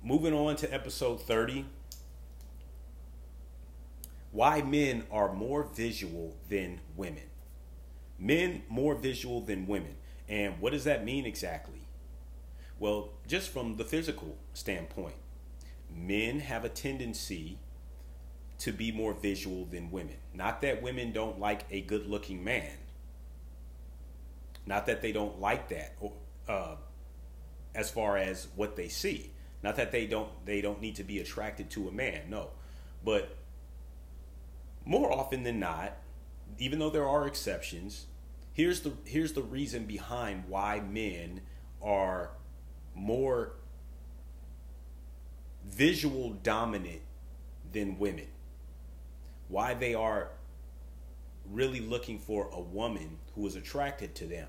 moving 0.02 0.34
on 0.34 0.56
to 0.56 0.74
episode 0.74 1.22
30 1.22 1.64
why 4.32 4.62
men 4.62 5.04
are 5.12 5.32
more 5.32 5.62
visual 5.62 6.36
than 6.48 6.80
women 6.96 7.22
men 8.18 8.62
more 8.68 8.96
visual 8.96 9.40
than 9.40 9.66
women. 9.66 9.94
And 10.28 10.60
what 10.60 10.72
does 10.72 10.84
that 10.84 11.04
mean 11.04 11.24
exactly? 11.24 11.87
Well, 12.78 13.10
just 13.26 13.50
from 13.50 13.76
the 13.76 13.84
physical 13.84 14.36
standpoint, 14.52 15.16
men 15.94 16.40
have 16.40 16.64
a 16.64 16.68
tendency 16.68 17.58
to 18.58 18.72
be 18.72 18.92
more 18.92 19.14
visual 19.14 19.64
than 19.64 19.90
women. 19.90 20.16
Not 20.34 20.60
that 20.62 20.82
women 20.82 21.12
don't 21.12 21.38
like 21.38 21.62
a 21.70 21.80
good 21.80 22.06
looking 22.06 22.42
man, 22.44 22.76
not 24.66 24.86
that 24.86 25.00
they 25.00 25.12
don't 25.12 25.40
like 25.40 25.68
that 25.70 25.96
uh, 26.48 26.76
as 27.74 27.90
far 27.90 28.16
as 28.16 28.48
what 28.54 28.76
they 28.76 28.88
see. 28.88 29.30
Not 29.62 29.76
that 29.76 29.90
they 29.90 30.06
don't 30.06 30.30
they 30.44 30.60
don't 30.60 30.80
need 30.80 30.96
to 30.96 31.04
be 31.04 31.18
attracted 31.18 31.70
to 31.70 31.88
a 31.88 31.92
man, 31.92 32.30
no. 32.30 32.50
But 33.04 33.36
more 34.84 35.12
often 35.12 35.42
than 35.42 35.58
not, 35.58 35.96
even 36.58 36.78
though 36.78 36.90
there 36.90 37.08
are 37.08 37.26
exceptions, 37.26 38.06
here's 38.52 38.80
the 38.82 38.92
here's 39.04 39.32
the 39.32 39.42
reason 39.42 39.84
behind 39.84 40.44
why 40.48 40.80
men 40.80 41.40
are 41.82 42.30
more 42.98 43.52
visual 45.64 46.30
dominant 46.30 47.02
than 47.72 47.98
women. 47.98 48.26
Why 49.48 49.74
they 49.74 49.94
are 49.94 50.30
really 51.50 51.80
looking 51.80 52.18
for 52.18 52.50
a 52.52 52.60
woman 52.60 53.18
who 53.34 53.46
is 53.46 53.56
attracted 53.56 54.14
to 54.16 54.26
them. 54.26 54.48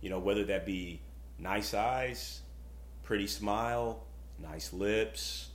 You 0.00 0.10
know, 0.10 0.18
whether 0.18 0.44
that 0.44 0.64
be 0.64 1.00
nice 1.38 1.74
eyes, 1.74 2.40
pretty 3.02 3.26
smile, 3.26 4.04
nice 4.38 4.72
lips, 4.72 5.48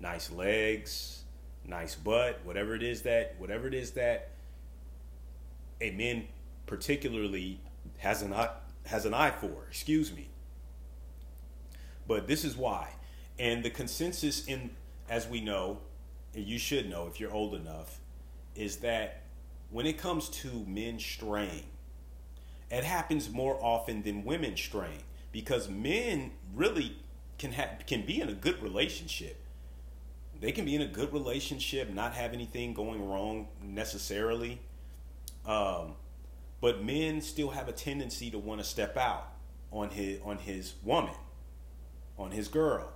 nice 0.00 0.30
legs, 0.30 1.24
nice 1.66 1.94
butt, 1.94 2.40
whatever 2.44 2.74
it 2.74 2.82
is 2.82 3.02
that 3.02 3.34
whatever 3.38 3.66
it 3.66 3.74
is 3.74 3.92
that 3.92 4.30
a 5.80 5.90
man 5.92 6.26
particularly 6.66 7.60
has 7.98 8.22
an 8.22 8.32
eye, 8.32 8.50
has 8.86 9.06
an 9.06 9.14
eye 9.14 9.30
for. 9.30 9.66
Excuse 9.68 10.14
me. 10.14 10.28
But 12.06 12.26
this 12.26 12.44
is 12.44 12.56
why, 12.56 12.90
and 13.38 13.64
the 13.64 13.70
consensus 13.70 14.46
in 14.46 14.70
as 15.08 15.28
we 15.28 15.40
know, 15.40 15.78
and 16.34 16.44
you 16.44 16.58
should 16.58 16.88
know 16.88 17.06
if 17.06 17.20
you're 17.20 17.32
old 17.32 17.54
enough, 17.54 18.00
is 18.54 18.78
that 18.78 19.22
when 19.70 19.86
it 19.86 19.98
comes 19.98 20.28
to 20.28 20.64
men 20.66 20.98
straying, 20.98 21.64
it 22.70 22.84
happens 22.84 23.30
more 23.30 23.58
often 23.62 24.02
than 24.02 24.24
women 24.24 24.56
straying 24.56 25.02
because 25.32 25.68
men 25.68 26.32
really 26.54 26.96
can 27.38 27.52
have 27.52 27.84
can 27.86 28.06
be 28.06 28.20
in 28.20 28.28
a 28.28 28.34
good 28.34 28.62
relationship. 28.62 29.36
They 30.40 30.52
can 30.52 30.64
be 30.64 30.74
in 30.74 30.82
a 30.82 30.86
good 30.86 31.12
relationship, 31.12 31.90
not 31.90 32.14
have 32.14 32.32
anything 32.32 32.74
going 32.74 33.08
wrong 33.08 33.48
necessarily. 33.62 34.60
Um, 35.46 35.94
but 36.60 36.82
men 36.82 37.20
still 37.20 37.50
have 37.50 37.68
a 37.68 37.72
tendency 37.72 38.30
to 38.30 38.38
want 38.38 38.60
to 38.60 38.66
step 38.66 38.96
out 38.96 39.32
on 39.70 39.90
his 39.90 40.20
on 40.24 40.38
his 40.38 40.74
woman, 40.82 41.14
on 42.18 42.30
his 42.30 42.48
girl, 42.48 42.92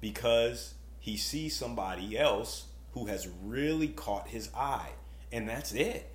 because 0.00 0.74
he 0.98 1.16
sees 1.16 1.56
somebody 1.56 2.18
else 2.18 2.66
who 2.92 3.06
has 3.06 3.28
really 3.44 3.88
caught 3.88 4.28
his 4.28 4.50
eye, 4.54 4.90
and 5.32 5.48
that's 5.48 5.72
it. 5.72 6.14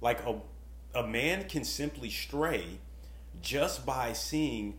Like 0.00 0.24
a 0.26 0.40
a 0.94 1.06
man 1.06 1.44
can 1.48 1.64
simply 1.64 2.10
stray 2.10 2.64
just 3.40 3.86
by 3.86 4.12
seeing 4.12 4.74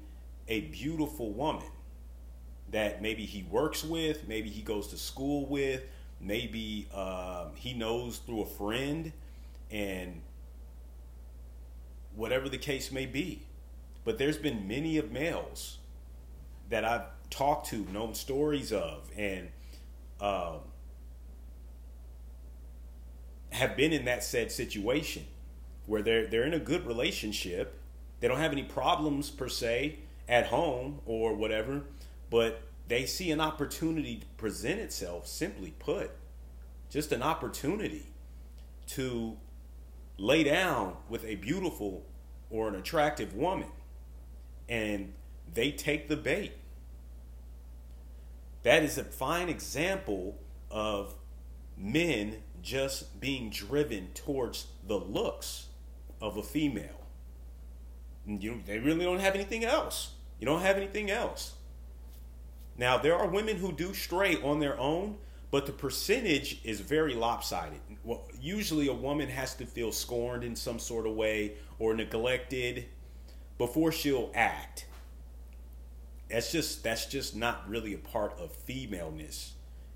a 0.48 0.62
beautiful 0.62 1.32
woman 1.32 1.66
that 2.72 3.02
maybe 3.02 3.26
he 3.26 3.44
works 3.50 3.84
with, 3.84 4.28
maybe 4.28 4.50
he 4.50 4.62
goes 4.62 4.88
to 4.88 4.98
school 4.98 5.46
with, 5.46 5.84
maybe 6.20 6.88
um, 6.94 7.48
he 7.56 7.74
knows 7.74 8.18
through 8.20 8.42
a 8.42 8.46
friend, 8.46 9.12
and 9.72 10.22
whatever 12.16 12.50
the 12.50 12.58
case 12.58 12.92
may 12.92 13.06
be. 13.06 13.42
But 14.06 14.18
there's 14.18 14.38
been 14.38 14.68
many 14.68 14.98
of 14.98 15.12
males 15.12 15.78
that 16.74 16.84
I've 16.84 17.06
talked 17.30 17.68
to, 17.68 17.86
known 17.92 18.16
stories 18.16 18.74
of, 18.74 19.08
and 19.16 19.50
um, 20.20 20.62
have 23.52 23.78
been 23.78 23.94
in 23.94 24.06
that 24.06 24.24
said 24.24 24.52
situation 24.52 25.28
where 25.86 26.02
they're 26.02 26.26
they're 26.26 26.46
in 26.46 26.54
a 26.56 26.60
good 26.60 26.88
relationship. 26.88 27.80
They 28.20 28.28
don't 28.28 28.40
have 28.40 28.54
any 28.54 28.64
problems 28.64 29.30
per 29.30 29.50
se 29.50 30.00
at 30.28 30.48
home 30.48 31.00
or 31.06 31.36
whatever, 31.36 31.84
but 32.32 32.64
they 32.88 33.06
see 33.06 33.30
an 33.30 33.40
opportunity 33.40 34.16
to 34.18 34.26
present 34.38 34.80
itself. 34.80 35.28
Simply 35.28 35.76
put, 35.78 36.10
just 36.90 37.12
an 37.12 37.22
opportunity 37.22 38.08
to 38.88 39.38
lay 40.18 40.44
down 40.44 40.98
with 41.08 41.24
a 41.24 41.36
beautiful 41.36 42.04
or 42.50 42.68
an 42.68 42.74
attractive 42.74 43.36
woman 43.36 43.70
and 44.68 45.14
they 45.54 45.72
take 45.72 46.08
the 46.08 46.18
bait. 46.18 46.54
That 48.64 48.84
is 48.84 48.98
a 48.98 49.04
fine 49.04 49.50
example 49.50 50.40
of 50.72 51.16
men 51.78 52.38
just 52.62 53.20
being 53.20 53.50
driven 53.50 54.08
towards 54.14 54.68
the 54.88 54.98
looks 54.98 55.68
of 56.22 56.38
a 56.38 56.44
female. 56.44 57.02
You, 58.26 58.62
they 58.66 58.80
really 58.80 59.04
don't 59.04 59.20
have 59.20 59.36
anything 59.36 59.66
else. 59.66 60.14
You 60.40 60.46
don't 60.46 60.62
have 60.62 60.78
anything 60.78 61.12
else. 61.12 61.56
Now, 62.78 62.98
there 62.98 63.16
are 63.16 63.28
women 63.28 63.58
who 63.58 63.72
do 63.72 63.94
stray 63.94 64.42
on 64.42 64.60
their 64.60 64.80
own, 64.80 65.18
but 65.52 65.66
the 65.66 65.74
percentage 65.74 66.62
is 66.64 66.80
very 66.80 67.14
lopsided. 67.14 67.80
Well, 68.04 68.24
usually, 68.40 68.88
a 68.88 68.94
woman 68.94 69.30
has 69.30 69.54
to 69.56 69.66
feel 69.66 69.92
scorned 69.92 70.44
in 70.44 70.56
some 70.56 70.80
sort 70.80 71.06
of 71.06 71.14
way 71.14 71.54
or 71.80 71.94
neglected 71.94 72.86
before 73.58 73.92
she'll 73.92 74.32
act. 74.34 74.86
That's 76.30 76.52
just 76.52 76.84
that's 76.84 77.06
just 77.06 77.36
not 77.36 77.68
really 77.70 77.94
a 77.94 77.98
part 77.98 78.38
of 78.40 78.52
femaleness, 78.52 79.54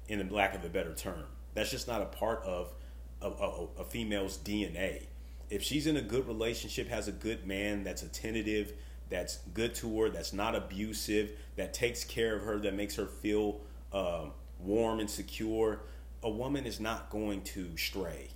in 0.08 0.26
the 0.26 0.34
lack 0.34 0.56
of 0.56 0.64
a 0.64 0.70
better 0.70 0.94
term. 0.94 1.24
That's 1.54 1.72
just 1.72 1.88
not 1.88 2.02
a 2.02 2.06
part 2.06 2.44
of 2.44 2.74
a, 3.22 3.28
a, 3.28 3.68
a 3.80 3.84
female's 3.84 4.38
DNA. 4.38 5.04
If 5.50 5.64
she's 5.64 5.88
in 5.88 5.98
a 5.98 6.02
good 6.02 6.28
relationship, 6.28 6.90
has 6.90 7.08
a 7.08 7.12
good 7.12 7.48
man 7.48 7.84
that's 7.84 8.04
attentive, 8.04 8.74
that's 9.10 9.38
good 9.54 9.74
to 9.76 10.02
her, 10.02 10.10
that's 10.10 10.34
not 10.34 10.56
abusive, 10.56 11.32
that 11.56 11.74
takes 11.74 12.04
care 12.04 12.36
of 12.36 12.44
her, 12.44 12.60
that 12.60 12.76
makes 12.76 12.96
her 12.96 13.06
feel 13.06 13.62
uh, 13.94 14.26
warm 14.60 15.00
and 15.00 15.10
secure, 15.10 15.82
a 16.24 16.30
woman 16.30 16.66
is 16.66 16.80
not 16.80 17.10
going 17.10 17.42
to 17.42 17.76
stray. 17.78 18.28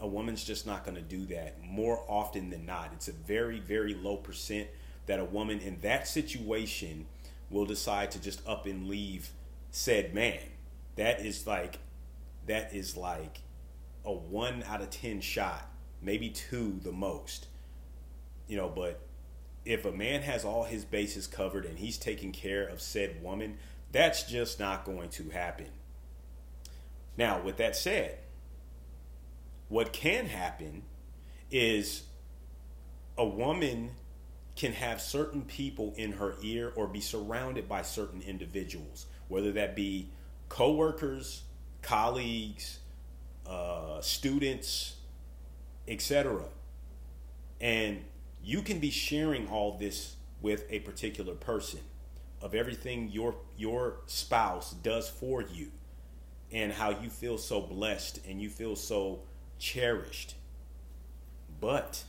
A 0.00 0.06
woman's 0.06 0.44
just 0.44 0.66
not 0.66 0.84
going 0.84 0.96
to 0.96 1.02
do 1.02 1.24
that 1.26 1.62
more 1.62 2.04
often 2.06 2.50
than 2.50 2.66
not. 2.66 2.90
It's 2.94 3.08
a 3.08 3.12
very, 3.12 3.58
very 3.58 3.94
low 3.94 4.16
percent 4.16 4.68
that 5.06 5.18
a 5.18 5.24
woman 5.24 5.58
in 5.60 5.80
that 5.80 6.06
situation 6.06 7.06
will 7.50 7.64
decide 7.64 8.10
to 8.12 8.20
just 8.20 8.46
up 8.46 8.66
and 8.66 8.88
leave 8.88 9.30
said 9.70 10.14
man. 10.14 10.40
That 10.96 11.20
is 11.20 11.46
like, 11.46 11.78
that 12.46 12.74
is 12.74 12.96
like 12.96 13.40
a 14.04 14.12
one 14.12 14.62
out 14.64 14.80
of 14.80 14.90
10 14.90 15.20
shot, 15.20 15.68
maybe 16.00 16.30
two 16.30 16.80
the 16.82 16.92
most. 16.92 17.46
You 18.48 18.56
know, 18.56 18.68
but 18.68 19.00
if 19.64 19.84
a 19.84 19.92
man 19.92 20.22
has 20.22 20.44
all 20.44 20.64
his 20.64 20.84
bases 20.84 21.26
covered 21.26 21.64
and 21.64 21.78
he's 21.78 21.98
taking 21.98 22.32
care 22.32 22.66
of 22.66 22.80
said 22.80 23.22
woman, 23.22 23.58
that's 23.92 24.22
just 24.22 24.60
not 24.60 24.84
going 24.84 25.10
to 25.10 25.30
happen. 25.30 25.68
Now, 27.16 27.40
with 27.42 27.56
that 27.56 27.76
said, 27.76 28.18
what 29.68 29.92
can 29.92 30.26
happen 30.26 30.82
is 31.50 32.04
a 33.18 33.26
woman 33.26 33.90
can 34.56 34.72
have 34.72 35.00
certain 35.00 35.42
people 35.42 35.94
in 35.96 36.12
her 36.12 36.34
ear 36.42 36.72
or 36.74 36.86
be 36.86 37.00
surrounded 37.00 37.68
by 37.68 37.82
certain 37.82 38.22
individuals, 38.22 39.06
whether 39.28 39.52
that 39.52 39.76
be 39.76 40.08
coworkers, 40.48 41.42
colleagues, 41.82 42.78
uh, 43.46 44.00
students, 44.00 44.96
etc. 45.86 46.42
And 47.60 48.02
you 48.42 48.62
can 48.62 48.80
be 48.80 48.90
sharing 48.90 49.48
all 49.48 49.78
this 49.78 50.16
with 50.40 50.64
a 50.70 50.80
particular 50.80 51.34
person 51.34 51.80
of 52.40 52.54
everything 52.54 53.10
your 53.10 53.34
your 53.56 53.98
spouse 54.06 54.72
does 54.72 55.08
for 55.08 55.42
you 55.42 55.70
and 56.52 56.72
how 56.72 56.90
you 56.90 57.10
feel 57.10 57.38
so 57.38 57.60
blessed 57.60 58.20
and 58.28 58.40
you 58.40 58.48
feel 58.48 58.76
so 58.76 59.20
cherished. 59.58 60.34
But 61.60 62.04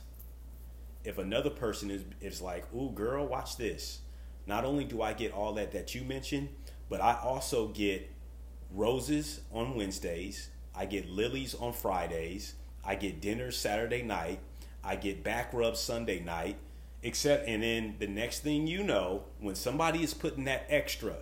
if 1.04 1.18
another 1.18 1.50
person 1.50 1.90
is 1.90 2.02
is 2.20 2.40
like, 2.42 2.72
"Ooh, 2.74 2.90
girl, 2.90 3.26
watch 3.26 3.56
this." 3.56 4.00
Not 4.46 4.64
only 4.64 4.84
do 4.84 5.02
I 5.02 5.12
get 5.12 5.32
all 5.32 5.52
that 5.54 5.72
that 5.72 5.94
you 5.94 6.02
mentioned, 6.02 6.48
but 6.88 7.00
I 7.00 7.18
also 7.22 7.68
get 7.68 8.10
roses 8.70 9.40
on 9.52 9.74
Wednesdays, 9.76 10.48
I 10.74 10.86
get 10.86 11.08
lilies 11.08 11.54
on 11.54 11.72
Fridays, 11.72 12.54
I 12.84 12.94
get 12.94 13.20
dinner 13.20 13.50
Saturday 13.50 14.02
night, 14.02 14.40
I 14.82 14.96
get 14.96 15.22
back 15.22 15.52
rubs 15.52 15.80
Sunday 15.80 16.20
night, 16.20 16.56
except 17.02 17.46
and 17.46 17.62
then 17.62 17.96
the 17.98 18.06
next 18.06 18.40
thing 18.40 18.66
you 18.66 18.82
know, 18.82 19.24
when 19.38 19.54
somebody 19.54 20.02
is 20.02 20.14
putting 20.14 20.44
that 20.44 20.66
extra 20.68 21.16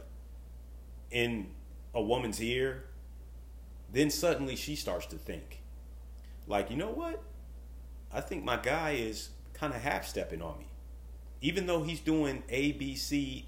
in 1.10 1.48
a 1.94 2.02
woman's 2.02 2.40
ear, 2.42 2.84
then 3.92 4.10
suddenly 4.10 4.56
she 4.56 4.76
starts 4.76 5.06
to 5.06 5.16
think, 5.16 5.62
like, 6.46 6.70
you 6.70 6.76
know 6.76 6.90
what? 6.90 7.22
I 8.12 8.20
think 8.20 8.44
my 8.44 8.56
guy 8.56 8.92
is 8.92 9.30
kind 9.58 9.74
of 9.74 9.80
half 9.80 10.06
stepping 10.06 10.42
on 10.42 10.58
me. 10.58 10.66
Even 11.40 11.66
though 11.66 11.82
he's 11.82 12.00
doing 12.00 12.42
A, 12.48 12.72
B, 12.72 12.94
C, 12.94 13.46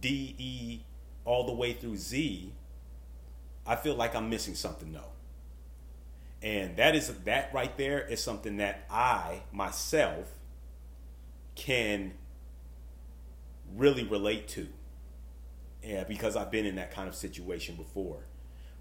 D, 0.00 0.34
E, 0.38 0.80
all 1.24 1.46
the 1.46 1.52
way 1.52 1.72
through 1.72 1.96
Z, 1.96 2.52
I 3.66 3.76
feel 3.76 3.94
like 3.94 4.14
I'm 4.14 4.28
missing 4.28 4.54
something 4.54 4.92
though. 4.92 5.12
And 6.42 6.76
that 6.76 6.96
is 6.96 7.08
that 7.24 7.54
right 7.54 7.76
there 7.76 8.00
is 8.00 8.22
something 8.22 8.56
that 8.56 8.84
I 8.90 9.42
myself 9.52 10.28
can 11.54 12.14
really 13.76 14.04
relate 14.04 14.48
to. 14.48 14.68
Yeah, 15.84 16.04
because 16.04 16.36
I've 16.36 16.50
been 16.50 16.66
in 16.66 16.76
that 16.76 16.92
kind 16.92 17.08
of 17.08 17.14
situation 17.14 17.76
before 17.76 18.24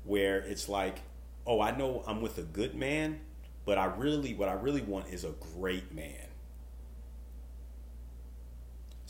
where 0.03 0.39
it's 0.39 0.67
like, 0.69 0.99
oh, 1.45 1.61
I 1.61 1.75
know 1.75 2.03
I'm 2.07 2.21
with 2.21 2.37
a 2.37 2.43
good 2.43 2.75
man, 2.75 3.19
but 3.65 3.77
I 3.77 3.85
really, 3.85 4.33
what 4.33 4.49
I 4.49 4.53
really 4.53 4.81
want 4.81 5.07
is 5.09 5.23
a 5.23 5.33
great 5.55 5.93
man. 5.93 6.27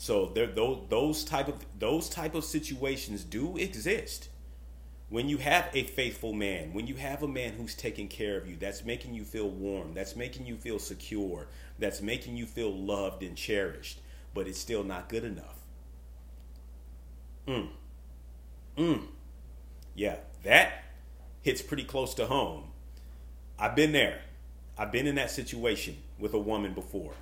So 0.02 0.32
there, 0.34 0.48
those, 0.48 0.80
those 0.88 1.24
type 1.24 1.46
of 1.46 1.64
those 1.78 2.08
type 2.08 2.34
of 2.34 2.44
situations 2.44 3.22
do 3.22 3.56
exist. 3.56 4.30
When 5.10 5.28
you 5.28 5.38
have 5.38 5.68
a 5.74 5.84
faithful 5.84 6.32
man, 6.32 6.72
when 6.72 6.88
you 6.88 6.96
have 6.96 7.22
a 7.22 7.28
man 7.28 7.52
who's 7.52 7.76
taking 7.76 8.08
care 8.08 8.36
of 8.36 8.48
you, 8.48 8.56
that's 8.56 8.84
making 8.84 9.14
you 9.14 9.22
feel 9.22 9.48
warm, 9.48 9.94
that's 9.94 10.16
making 10.16 10.44
you 10.44 10.56
feel 10.56 10.80
secure, 10.80 11.46
that's 11.78 12.02
making 12.02 12.36
you 12.36 12.46
feel 12.46 12.72
loved 12.72 13.22
and 13.22 13.36
cherished, 13.36 14.00
but 14.34 14.48
it's 14.48 14.58
still 14.58 14.82
not 14.82 15.08
good 15.08 15.22
enough. 15.22 15.60
Mm. 17.46 17.68
Mm. 18.76 19.02
Yeah, 19.94 20.16
that 20.42 20.82
hits 21.42 21.62
pretty 21.62 21.84
close 21.84 22.12
to 22.14 22.26
home. 22.26 22.72
I've 23.56 23.76
been 23.76 23.92
there. 23.92 24.22
I've 24.76 24.90
been 24.90 25.06
in 25.06 25.14
that 25.14 25.30
situation 25.30 25.98
with 26.18 26.34
a 26.34 26.40
woman 26.40 26.74
before. 26.74 27.14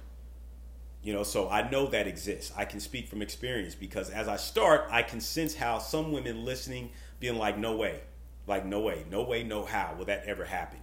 You 1.02 1.14
know, 1.14 1.22
so 1.22 1.48
I 1.48 1.68
know 1.70 1.86
that 1.86 2.06
exists. 2.06 2.52
I 2.56 2.66
can 2.66 2.78
speak 2.78 3.08
from 3.08 3.22
experience 3.22 3.74
because 3.74 4.10
as 4.10 4.28
I 4.28 4.36
start, 4.36 4.86
I 4.90 5.02
can 5.02 5.20
sense 5.20 5.54
how 5.54 5.78
some 5.78 6.12
women 6.12 6.44
listening 6.44 6.90
being 7.20 7.36
like, 7.36 7.56
no 7.58 7.74
way, 7.76 8.00
like, 8.46 8.66
no 8.66 8.80
way, 8.80 9.04
no 9.10 9.22
way, 9.22 9.42
no 9.42 9.64
how 9.64 9.94
will 9.96 10.04
that 10.06 10.24
ever 10.26 10.44
happen. 10.44 10.80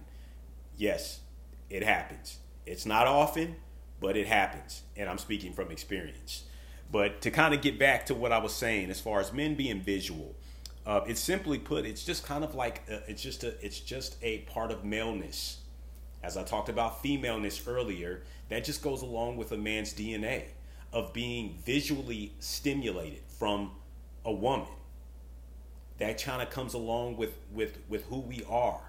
Yes, 0.76 1.20
it 1.70 1.84
happens. 1.84 2.38
It's 2.66 2.84
not 2.84 3.06
often, 3.06 3.56
but 4.00 4.16
it 4.16 4.26
happens. 4.26 4.82
And 4.96 5.08
I'm 5.08 5.18
speaking 5.18 5.52
from 5.52 5.70
experience. 5.70 6.44
But 6.90 7.20
to 7.22 7.30
kind 7.30 7.54
of 7.54 7.60
get 7.60 7.78
back 7.78 8.06
to 8.06 8.14
what 8.14 8.32
I 8.32 8.38
was 8.38 8.54
saying, 8.54 8.90
as 8.90 9.00
far 9.00 9.20
as 9.20 9.32
men 9.32 9.54
being 9.54 9.80
visual, 9.80 10.34
uh, 10.86 11.02
it's 11.06 11.20
simply 11.20 11.58
put, 11.58 11.84
it's 11.84 12.04
just 12.04 12.24
kind 12.24 12.42
of 12.42 12.54
like 12.54 12.82
a, 12.88 13.02
it's 13.10 13.22
just 13.22 13.44
a 13.44 13.54
it's 13.64 13.78
just 13.78 14.16
a 14.22 14.38
part 14.40 14.70
of 14.70 14.84
maleness. 14.84 15.58
As 16.22 16.36
I 16.36 16.42
talked 16.42 16.68
about 16.68 17.02
femaleness 17.02 17.62
earlier, 17.66 18.22
that 18.48 18.64
just 18.64 18.82
goes 18.82 19.02
along 19.02 19.36
with 19.36 19.52
a 19.52 19.56
man's 19.56 19.94
DNA 19.94 20.44
of 20.92 21.12
being 21.12 21.58
visually 21.64 22.32
stimulated 22.40 23.20
from 23.38 23.72
a 24.24 24.32
woman. 24.32 24.68
That 25.98 26.22
kind 26.22 26.42
of 26.42 26.50
comes 26.50 26.74
along 26.74 27.16
with 27.16 27.38
with 27.52 27.78
with 27.88 28.04
who 28.06 28.20
we 28.20 28.42
are 28.48 28.80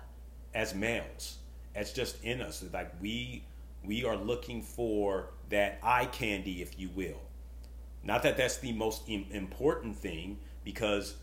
as 0.53 0.73
males. 0.73 1.37
That's 1.73 1.93
just 1.93 2.23
in 2.23 2.41
us. 2.41 2.63
Like 2.73 2.91
we 3.01 3.43
we 3.83 4.03
are 4.05 4.17
looking 4.17 4.61
for 4.61 5.29
that 5.49 5.79
eye 5.83 6.05
candy, 6.05 6.61
if 6.61 6.79
you 6.79 6.89
will. 6.89 7.21
Not 8.03 8.23
that 8.23 8.37
that's 8.37 8.57
the 8.57 8.71
most 8.73 9.07
important 9.07 9.95
thing, 9.95 10.39
because 10.63 11.15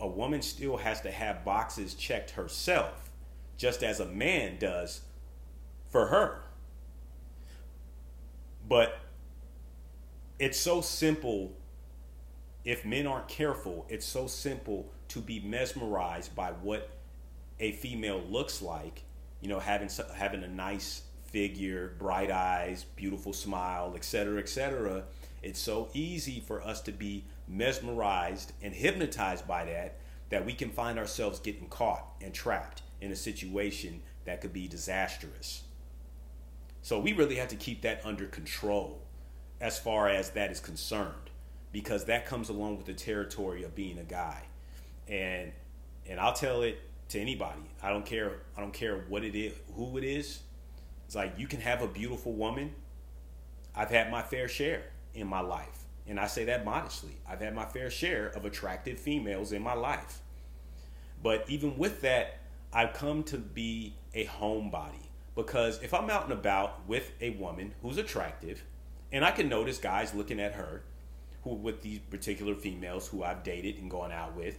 a 0.00 0.06
woman 0.06 0.42
still 0.42 0.76
has 0.78 1.00
to 1.02 1.10
have 1.10 1.44
boxes 1.44 1.94
checked 1.94 2.30
herself, 2.30 3.10
just 3.56 3.82
as 3.82 4.00
a 4.00 4.06
man 4.06 4.58
does 4.58 5.02
for 5.94 6.06
her. 6.06 6.40
But 8.68 8.98
it's 10.40 10.58
so 10.58 10.80
simple 10.80 11.52
if 12.64 12.84
men 12.84 13.06
aren't 13.06 13.28
careful, 13.28 13.86
it's 13.88 14.04
so 14.04 14.26
simple 14.26 14.90
to 15.06 15.20
be 15.20 15.38
mesmerized 15.38 16.34
by 16.34 16.50
what 16.50 16.90
a 17.60 17.70
female 17.70 18.20
looks 18.28 18.60
like, 18.60 19.04
you 19.40 19.48
know, 19.48 19.60
having 19.60 19.88
having 20.16 20.42
a 20.42 20.48
nice 20.48 21.02
figure, 21.26 21.94
bright 21.96 22.32
eyes, 22.32 22.86
beautiful 22.96 23.32
smile, 23.32 23.92
etc., 23.94 24.40
etc. 24.40 25.04
It's 25.44 25.60
so 25.60 25.90
easy 25.94 26.40
for 26.40 26.60
us 26.60 26.80
to 26.80 26.90
be 26.90 27.22
mesmerized 27.46 28.50
and 28.60 28.74
hypnotized 28.74 29.46
by 29.46 29.64
that 29.66 30.00
that 30.30 30.44
we 30.44 30.54
can 30.54 30.70
find 30.70 30.98
ourselves 30.98 31.38
getting 31.38 31.68
caught 31.68 32.04
and 32.20 32.34
trapped 32.34 32.82
in 33.00 33.12
a 33.12 33.16
situation 33.16 34.02
that 34.24 34.40
could 34.40 34.52
be 34.52 34.66
disastrous. 34.66 35.63
So 36.84 37.00
we 37.00 37.14
really 37.14 37.36
have 37.36 37.48
to 37.48 37.56
keep 37.56 37.80
that 37.80 38.02
under 38.04 38.26
control 38.26 39.00
as 39.58 39.78
far 39.78 40.06
as 40.06 40.28
that 40.32 40.50
is 40.50 40.60
concerned 40.60 41.30
because 41.72 42.04
that 42.04 42.26
comes 42.26 42.50
along 42.50 42.76
with 42.76 42.84
the 42.84 42.92
territory 42.92 43.62
of 43.62 43.74
being 43.74 43.96
a 43.98 44.04
guy. 44.04 44.42
And 45.08 45.50
and 46.06 46.20
I'll 46.20 46.34
tell 46.34 46.60
it 46.60 46.78
to 47.08 47.18
anybody. 47.18 47.62
I 47.82 47.88
don't 47.88 48.04
care 48.04 48.32
I 48.54 48.60
don't 48.60 48.74
care 48.74 48.98
what 49.08 49.24
it 49.24 49.34
is, 49.34 49.54
who 49.74 49.96
it 49.96 50.04
is. 50.04 50.40
It's 51.06 51.14
like 51.14 51.38
you 51.38 51.46
can 51.46 51.62
have 51.62 51.80
a 51.80 51.88
beautiful 51.88 52.34
woman. 52.34 52.74
I've 53.74 53.88
had 53.88 54.10
my 54.10 54.20
fair 54.20 54.46
share 54.46 54.82
in 55.14 55.26
my 55.26 55.40
life. 55.40 55.84
And 56.06 56.20
I 56.20 56.26
say 56.26 56.44
that 56.44 56.66
modestly. 56.66 57.16
I've 57.26 57.40
had 57.40 57.54
my 57.54 57.64
fair 57.64 57.88
share 57.88 58.26
of 58.26 58.44
attractive 58.44 59.00
females 59.00 59.52
in 59.52 59.62
my 59.62 59.72
life. 59.72 60.20
But 61.22 61.46
even 61.48 61.78
with 61.78 62.02
that, 62.02 62.40
I've 62.74 62.92
come 62.92 63.22
to 63.22 63.38
be 63.38 63.94
a 64.12 64.26
homebody 64.26 65.03
because 65.34 65.82
if 65.82 65.92
I'm 65.92 66.10
out 66.10 66.24
and 66.24 66.32
about 66.32 66.86
with 66.86 67.12
a 67.20 67.30
woman 67.30 67.74
who's 67.82 67.98
attractive, 67.98 68.62
and 69.12 69.24
I 69.24 69.30
can 69.30 69.48
notice 69.48 69.78
guys 69.78 70.14
looking 70.14 70.40
at 70.40 70.54
her, 70.54 70.82
who 71.42 71.54
with 71.54 71.82
these 71.82 71.98
particular 72.10 72.54
females 72.54 73.08
who 73.08 73.22
I've 73.22 73.42
dated 73.42 73.78
and 73.78 73.90
gone 73.90 74.12
out 74.12 74.34
with, 74.36 74.58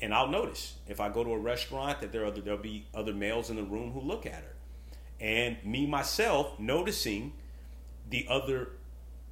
and 0.00 0.14
I'll 0.14 0.28
notice 0.28 0.74
if 0.88 1.00
I 1.00 1.08
go 1.08 1.24
to 1.24 1.32
a 1.32 1.38
restaurant 1.38 2.00
that 2.00 2.12
there 2.12 2.24
are 2.24 2.30
there'll 2.30 2.58
be 2.58 2.86
other 2.94 3.12
males 3.12 3.50
in 3.50 3.56
the 3.56 3.62
room 3.62 3.92
who 3.92 4.00
look 4.00 4.26
at 4.26 4.34
her, 4.34 4.54
and 5.20 5.56
me 5.64 5.86
myself 5.86 6.58
noticing 6.58 7.32
the 8.08 8.26
other 8.28 8.70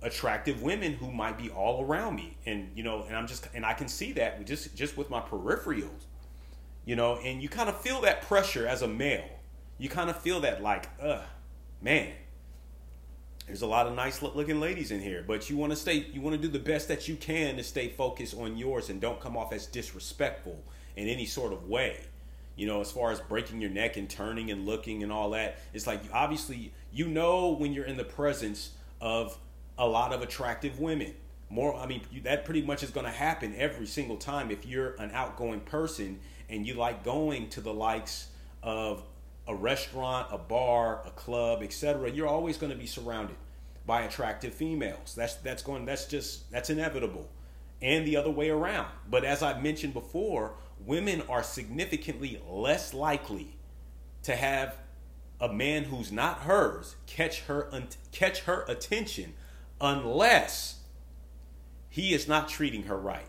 attractive 0.02 0.62
women 0.62 0.92
who 0.92 1.10
might 1.10 1.36
be 1.36 1.50
all 1.50 1.84
around 1.84 2.16
me. 2.16 2.36
And 2.46 2.70
you 2.74 2.82
know 2.82 3.04
and 3.06 3.16
i'm 3.16 3.26
just 3.26 3.48
and 3.54 3.64
i 3.64 3.72
can 3.72 3.88
see 3.88 4.12
that 4.12 4.44
just 4.46 4.74
just 4.76 4.96
with 4.96 5.10
my 5.10 5.20
peripherals 5.20 6.04
you 6.84 6.96
know 6.96 7.16
and 7.16 7.42
you 7.42 7.48
kind 7.48 7.68
of 7.68 7.80
feel 7.80 8.00
that 8.02 8.22
pressure 8.22 8.66
as 8.66 8.82
a 8.82 8.88
male 8.88 9.28
you 9.78 9.88
kind 9.88 10.10
of 10.10 10.20
feel 10.20 10.40
that 10.40 10.62
like 10.62 10.88
uh 11.00 11.20
man 11.80 12.08
there's 13.46 13.62
a 13.62 13.66
lot 13.66 13.86
of 13.86 13.94
nice 13.94 14.20
looking 14.20 14.60
ladies 14.60 14.90
in 14.90 15.00
here 15.00 15.24
but 15.26 15.48
you 15.48 15.56
want 15.56 15.72
to 15.72 15.76
stay 15.76 16.06
you 16.12 16.20
want 16.20 16.36
to 16.36 16.40
do 16.40 16.48
the 16.48 16.58
best 16.58 16.88
that 16.88 17.08
you 17.08 17.16
can 17.16 17.56
to 17.56 17.64
stay 17.64 17.88
focused 17.88 18.36
on 18.36 18.56
yours 18.56 18.90
and 18.90 19.00
don't 19.00 19.20
come 19.20 19.36
off 19.36 19.52
as 19.52 19.66
disrespectful 19.66 20.62
in 20.96 21.08
any 21.08 21.24
sort 21.24 21.52
of 21.52 21.68
way. 21.68 22.00
You 22.56 22.66
know 22.66 22.80
as 22.80 22.90
far 22.90 23.12
as 23.12 23.20
breaking 23.20 23.60
your 23.60 23.70
neck 23.70 23.96
and 23.96 24.10
turning 24.10 24.50
and 24.50 24.66
looking 24.66 25.02
and 25.02 25.12
all 25.12 25.30
that 25.30 25.60
it's 25.72 25.86
like 25.86 26.00
obviously 26.12 26.72
you 26.92 27.06
know 27.06 27.50
when 27.50 27.72
you're 27.72 27.86
in 27.86 27.96
the 27.96 28.04
presence 28.04 28.72
of 29.00 29.38
a 29.78 29.86
lot 29.86 30.12
of 30.12 30.22
attractive 30.22 30.78
women. 30.78 31.14
More 31.50 31.74
i 31.76 31.86
mean 31.86 32.02
that 32.24 32.44
pretty 32.44 32.60
much 32.60 32.82
is 32.82 32.90
going 32.90 33.06
to 33.06 33.12
happen 33.12 33.54
every 33.56 33.86
single 33.86 34.18
time 34.18 34.50
if 34.50 34.66
you're 34.66 34.94
an 34.96 35.10
outgoing 35.14 35.60
person 35.60 36.18
and 36.50 36.66
you 36.66 36.74
like 36.74 37.02
going 37.02 37.48
to 37.50 37.62
the 37.62 37.72
likes 37.72 38.28
of 38.62 39.02
a 39.48 39.54
restaurant 39.54 40.28
a 40.30 40.38
bar 40.38 41.00
a 41.06 41.10
club 41.10 41.62
etc 41.62 42.10
you're 42.10 42.28
always 42.28 42.56
going 42.56 42.70
to 42.70 42.78
be 42.78 42.86
surrounded 42.86 43.36
by 43.86 44.02
attractive 44.02 44.54
females 44.54 45.14
that's 45.16 45.34
that's 45.36 45.62
going 45.62 45.84
that's 45.84 46.06
just 46.06 46.50
that's 46.50 46.70
inevitable 46.70 47.28
and 47.80 48.06
the 48.06 48.16
other 48.16 48.30
way 48.30 48.50
around 48.50 48.88
but 49.10 49.24
as 49.24 49.42
i 49.42 49.58
mentioned 49.60 49.94
before 49.94 50.52
women 50.84 51.22
are 51.28 51.42
significantly 51.42 52.40
less 52.48 52.92
likely 52.94 53.56
to 54.22 54.36
have 54.36 54.76
a 55.40 55.52
man 55.52 55.84
who's 55.84 56.12
not 56.12 56.40
hers 56.40 56.96
catch 57.06 57.42
her 57.42 57.70
catch 58.12 58.40
her 58.40 58.64
attention 58.68 59.32
unless 59.80 60.78
he 61.88 62.12
is 62.12 62.28
not 62.28 62.48
treating 62.48 62.84
her 62.84 62.96
right. 62.96 63.26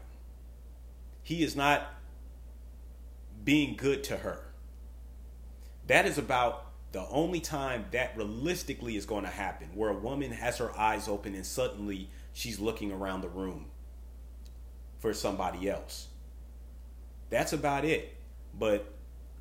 He 1.23 1.43
is 1.43 1.55
not 1.55 1.87
being 3.43 3.75
good 3.75 4.03
to 4.05 4.17
her. 4.17 4.48
That 5.89 6.05
is 6.05 6.19
about 6.19 6.67
the 6.91 7.03
only 7.07 7.39
time 7.39 7.85
that 7.91 8.15
realistically 8.15 8.95
is 8.95 9.07
going 9.07 9.23
to 9.23 9.29
happen 9.29 9.69
where 9.73 9.89
a 9.89 9.97
woman 9.97 10.31
has 10.31 10.59
her 10.59 10.71
eyes 10.77 11.07
open 11.07 11.33
and 11.33 11.43
suddenly 11.43 12.09
she's 12.31 12.59
looking 12.59 12.91
around 12.91 13.21
the 13.21 13.27
room 13.27 13.65
for 14.99 15.15
somebody 15.15 15.67
else. 15.67 16.09
That's 17.31 17.53
about 17.53 17.85
it. 17.85 18.15
But 18.57 18.93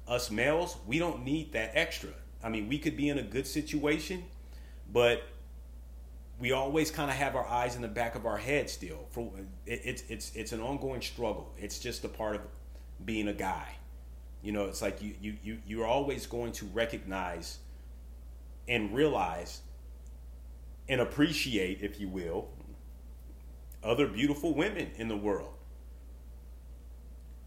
us 0.07 0.31
males, 0.31 0.79
we 0.87 0.99
don't 0.99 1.23
need 1.23 1.53
that 1.53 1.73
extra. 1.75 2.11
I 2.43 2.49
mean, 2.49 2.67
we 2.67 2.79
could 2.79 2.97
be 2.97 3.11
in 3.11 3.19
a 3.19 3.23
good 3.23 3.47
situation, 3.47 4.25
but 4.91 5.25
we 6.41 6.53
always 6.53 6.91
kind 6.91 7.11
of 7.11 7.17
have 7.19 7.37
our 7.37 7.47
eyes 7.47 7.77
in 7.77 7.83
the 7.83 7.89
back 7.89 8.15
of 8.15 8.25
our 8.25 8.39
head 8.39 8.71
still. 8.71 9.07
For 9.11 9.31
it's 9.67 10.03
it's 10.09 10.35
it's 10.35 10.53
an 10.53 10.61
ongoing 10.61 11.03
struggle. 11.03 11.53
It's 11.59 11.79
just 11.79 12.05
a 12.05 12.09
part 12.09 12.37
of 12.37 12.41
being 13.05 13.29
a 13.29 13.35
guy. 13.35 13.75
You 14.43 14.53
know, 14.53 14.67
it's 14.67 14.83
like 14.83 15.03
you 15.03 15.15
you 15.21 15.37
you 15.43 15.59
you're 15.67 15.87
always 15.87 16.27
going 16.27 16.53
to 16.53 16.67
recognize 16.67 17.59
and 18.67 18.95
realize 18.95 19.61
and 20.89 21.01
appreciate, 21.01 21.81
if 21.83 22.01
you 22.01 22.09
will, 22.09 22.49
other 23.83 24.07
beautiful 24.07 24.55
women 24.55 24.91
in 24.97 25.09
the 25.09 25.17
world. 25.17 25.55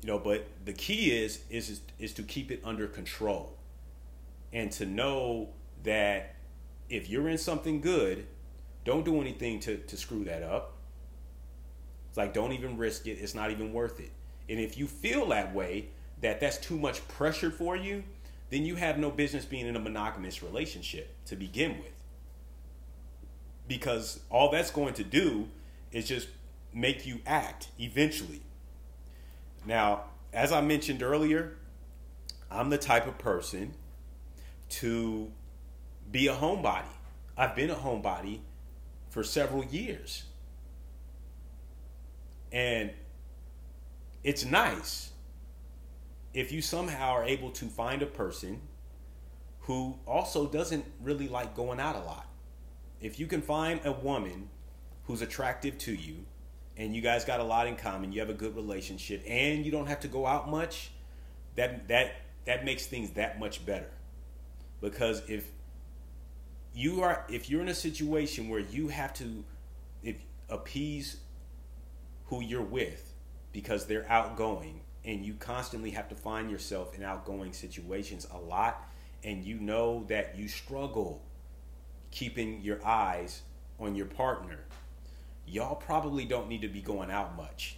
You 0.01 0.07
know, 0.07 0.19
but 0.19 0.47
the 0.65 0.73
key 0.73 1.11
is 1.11 1.43
is 1.49 1.81
is 1.99 2.13
to 2.13 2.23
keep 2.23 2.51
it 2.51 2.61
under 2.63 2.87
control 2.87 3.57
and 4.51 4.71
to 4.73 4.85
know 4.85 5.49
that 5.83 6.35
if 6.89 7.09
you're 7.09 7.29
in 7.29 7.37
something 7.37 7.79
good 7.79 8.27
don't 8.83 9.05
do 9.05 9.21
anything 9.21 9.59
to, 9.61 9.77
to 9.77 9.97
screw 9.97 10.23
that 10.25 10.43
up. 10.43 10.73
It's 12.09 12.17
like, 12.17 12.33
don't 12.33 12.51
even 12.51 12.77
risk 12.77 13.07
it. 13.07 13.13
It's 13.19 13.35
not 13.35 13.51
even 13.51 13.73
worth 13.73 13.99
it. 13.99 14.11
And 14.49 14.59
if 14.59 14.77
you 14.77 14.87
feel 14.87 15.27
that 15.27 15.53
way, 15.53 15.89
that 16.21 16.39
that's 16.39 16.57
too 16.57 16.77
much 16.77 17.07
pressure 17.07 17.51
for 17.51 17.75
you, 17.75 18.03
then 18.49 18.65
you 18.65 18.75
have 18.75 18.97
no 18.97 19.09
business 19.09 19.45
being 19.45 19.67
in 19.67 19.75
a 19.75 19.79
monogamous 19.79 20.43
relationship 20.43 21.13
to 21.25 21.35
begin 21.35 21.77
with. 21.77 21.93
Because 23.67 24.19
all 24.29 24.51
that's 24.51 24.71
going 24.71 24.93
to 24.95 25.03
do 25.03 25.47
is 25.91 26.07
just 26.07 26.27
make 26.73 27.05
you 27.05 27.19
act 27.25 27.69
eventually. 27.79 28.41
Now, 29.65 30.05
as 30.33 30.51
I 30.51 30.61
mentioned 30.61 31.01
earlier, 31.01 31.57
I'm 32.49 32.69
the 32.69 32.77
type 32.77 33.07
of 33.07 33.17
person 33.17 33.73
to 34.69 35.31
be 36.11 36.27
a 36.27 36.33
homebody. 36.33 36.83
I've 37.37 37.55
been 37.55 37.69
a 37.69 37.75
homebody 37.75 38.39
for 39.09 39.23
several 39.23 39.63
years. 39.65 40.23
And 42.51 42.91
it's 44.23 44.43
nice 44.43 45.10
if 46.33 46.51
you 46.51 46.61
somehow 46.61 47.11
are 47.11 47.23
able 47.23 47.51
to 47.51 47.65
find 47.65 48.01
a 48.01 48.05
person 48.05 48.61
who 49.61 49.97
also 50.07 50.47
doesn't 50.47 50.85
really 51.01 51.27
like 51.27 51.55
going 51.55 51.79
out 51.79 51.95
a 51.95 51.99
lot. 51.99 52.27
If 52.99 53.19
you 53.19 53.27
can 53.27 53.41
find 53.41 53.79
a 53.85 53.91
woman 53.91 54.49
who's 55.05 55.21
attractive 55.21 55.77
to 55.79 55.93
you 55.93 56.25
and 56.77 56.95
you 56.95 57.01
guys 57.01 57.25
got 57.25 57.39
a 57.39 57.43
lot 57.43 57.67
in 57.67 57.75
common, 57.75 58.11
you 58.11 58.19
have 58.21 58.29
a 58.29 58.35
good 58.35 58.55
relationship 58.55 59.23
and 59.27 59.65
you 59.65 59.71
don't 59.71 59.87
have 59.87 59.99
to 60.01 60.07
go 60.07 60.25
out 60.25 60.49
much, 60.49 60.91
that 61.55 61.87
that 61.89 62.15
that 62.45 62.65
makes 62.65 62.85
things 62.85 63.11
that 63.11 63.39
much 63.39 63.65
better. 63.65 63.89
Because 64.79 65.21
if 65.27 65.51
you 66.73 67.01
are 67.01 67.25
if 67.29 67.49
you're 67.49 67.61
in 67.61 67.69
a 67.69 67.75
situation 67.75 68.49
where 68.49 68.59
you 68.59 68.87
have 68.87 69.13
to 69.15 69.43
if 70.01 70.15
appease 70.49 71.17
who 72.25 72.41
you're 72.41 72.61
with 72.61 73.13
because 73.51 73.85
they're 73.85 74.09
outgoing 74.09 74.81
and 75.05 75.25
you 75.25 75.33
constantly 75.33 75.91
have 75.91 76.07
to 76.09 76.15
find 76.15 76.51
yourself 76.51 76.95
in 76.95 77.03
outgoing 77.03 77.53
situations 77.53 78.27
a 78.31 78.37
lot 78.37 78.87
and 79.23 79.43
you 79.43 79.55
know 79.59 80.03
that 80.07 80.35
you 80.37 80.47
struggle 80.47 81.21
keeping 82.11 82.61
your 82.61 82.83
eyes 82.85 83.41
on 83.79 83.95
your 83.95 84.05
partner 84.05 84.59
y'all 85.51 85.75
probably 85.75 86.25
don't 86.25 86.47
need 86.47 86.61
to 86.61 86.67
be 86.67 86.81
going 86.81 87.11
out 87.11 87.35
much. 87.35 87.77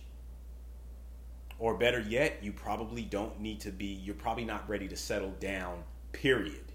Or 1.60 1.76
better 1.76 2.00
yet 2.00 2.40
you 2.42 2.52
probably 2.52 3.04
don't 3.04 3.40
need 3.40 3.62
to 3.62 3.72
be 3.72 3.86
you're 3.86 4.16
probably 4.16 4.46
not 4.46 4.68
ready 4.70 4.88
to 4.88 4.98
settle 4.98 5.34
down 5.40 5.84
period. 6.12 6.72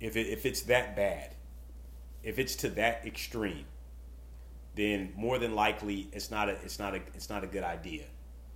If 0.00 0.16
it, 0.16 0.26
if 0.28 0.44
it's 0.46 0.62
that 0.62 0.96
bad, 0.96 1.34
if 2.24 2.38
it's 2.38 2.56
to 2.56 2.70
that 2.70 3.06
extreme, 3.06 3.64
then 4.74 5.12
more 5.16 5.38
than 5.38 5.54
likely 5.54 6.08
it's 6.12 6.30
not 6.30 6.48
a 6.48 6.52
it's 6.64 6.78
not 6.78 6.94
a 6.94 7.00
it's 7.14 7.28
not 7.28 7.44
a 7.44 7.46
good 7.46 7.64
idea. 7.64 8.04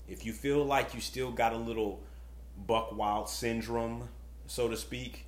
If 0.09 0.24
you 0.24 0.33
feel 0.33 0.64
like 0.64 0.94
you 0.94 1.00
still 1.00 1.31
got 1.31 1.52
a 1.52 1.57
little 1.57 2.02
buck 2.66 2.96
wild 2.96 3.29
syndrome, 3.29 4.09
so 4.46 4.68
to 4.68 4.76
speak, 4.76 5.26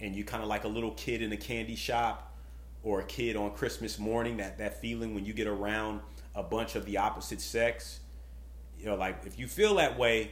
and 0.00 0.14
you 0.14 0.24
kind 0.24 0.42
of 0.42 0.48
like 0.48 0.64
a 0.64 0.68
little 0.68 0.92
kid 0.92 1.22
in 1.22 1.32
a 1.32 1.36
candy 1.36 1.76
shop 1.76 2.36
or 2.82 3.00
a 3.00 3.04
kid 3.04 3.36
on 3.36 3.52
Christmas 3.52 3.98
morning, 3.98 4.36
that 4.38 4.58
that 4.58 4.80
feeling 4.80 5.14
when 5.14 5.24
you 5.24 5.32
get 5.32 5.46
around 5.46 6.00
a 6.34 6.42
bunch 6.42 6.76
of 6.76 6.86
the 6.86 6.96
opposite 6.96 7.40
sex, 7.40 8.00
you 8.78 8.86
know, 8.86 8.94
like 8.94 9.26
if 9.26 9.38
you 9.38 9.46
feel 9.46 9.74
that 9.74 9.98
way, 9.98 10.30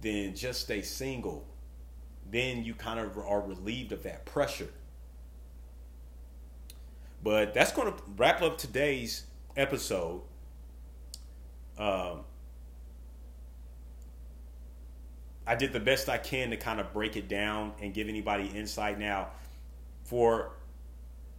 then 0.00 0.34
just 0.34 0.62
stay 0.62 0.82
single 0.82 1.46
then 2.32 2.64
you 2.64 2.74
kind 2.74 2.98
of 2.98 3.16
are 3.18 3.40
relieved 3.40 3.92
of 3.92 4.02
that 4.04 4.24
pressure. 4.24 4.70
But 7.22 7.54
that's 7.54 7.72
going 7.72 7.92
to 7.92 8.02
wrap 8.16 8.42
up 8.42 8.58
today's 8.58 9.24
episode. 9.56 10.22
Um, 11.78 12.20
I 15.46 15.54
did 15.56 15.72
the 15.72 15.80
best 15.80 16.08
I 16.08 16.18
can 16.18 16.50
to 16.50 16.56
kind 16.56 16.80
of 16.80 16.92
break 16.92 17.16
it 17.16 17.28
down 17.28 17.72
and 17.80 17.92
give 17.92 18.08
anybody 18.08 18.46
insight. 18.46 18.98
Now, 18.98 19.28
for 20.04 20.52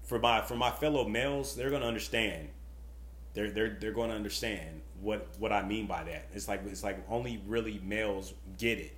for 0.04 0.20
my 0.20 0.42
for 0.42 0.56
my 0.56 0.72
fellow 0.72 1.08
males, 1.08 1.56
they're 1.56 1.70
going 1.70 1.82
to 1.82 1.88
understand. 1.88 2.50
They're 3.34 3.52
they're 3.52 3.78
they're 3.80 3.94
going 3.94 4.10
to 4.10 4.16
understand 4.16 4.82
what 5.02 5.28
what 5.40 5.52
I 5.52 5.66
mean 5.66 5.88
by 5.88 6.04
that. 6.04 6.28
It's 6.34 6.48
like 6.48 6.62
it's 6.66 6.84
like 6.84 7.00
only 7.10 7.42
really 7.48 7.80
males 7.84 8.34
get 8.58 8.80
it, 8.80 8.96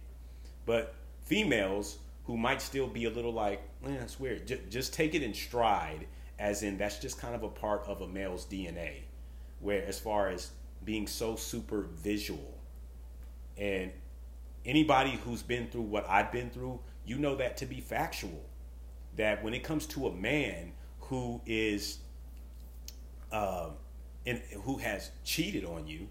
but 0.65 0.95
females 1.23 1.97
who 2.25 2.37
might 2.37 2.61
still 2.61 2.87
be 2.87 3.05
a 3.05 3.09
little 3.09 3.33
like, 3.33 3.61
eh, 3.85 3.95
that's 3.99 4.19
weird. 4.19 4.47
Just, 4.47 4.69
just 4.69 4.93
take 4.93 5.13
it 5.13 5.21
in 5.21 5.33
stride, 5.33 6.07
as 6.39 6.63
in 6.63 6.77
that's 6.77 6.97
just 6.97 7.19
kind 7.19 7.35
of 7.35 7.43
a 7.43 7.47
part 7.47 7.83
of 7.87 8.01
a 8.01 8.07
male's 8.07 8.45
DNA, 8.45 9.01
where 9.65 9.83
as 9.85 9.99
far 9.99 10.29
as 10.29 10.51
being 10.83 11.07
so 11.07 11.35
super 11.35 11.81
visual, 11.81 12.57
and 13.57 13.91
anybody 14.65 15.19
who's 15.25 15.41
been 15.41 15.67
through 15.67 15.81
what 15.81 16.07
I've 16.09 16.31
been 16.31 16.49
through, 16.49 16.79
you 17.05 17.17
know 17.17 17.35
that 17.35 17.57
to 17.57 17.65
be 17.65 17.81
factual. 17.81 18.45
That 19.17 19.43
when 19.43 19.53
it 19.53 19.63
comes 19.63 19.85
to 19.87 20.07
a 20.07 20.13
man 20.13 20.73
who 20.99 21.41
is, 21.45 21.99
uh, 23.31 23.69
and 24.25 24.39
who 24.63 24.77
has 24.77 25.11
cheated 25.23 25.65
on 25.65 25.87
you, 25.87 26.07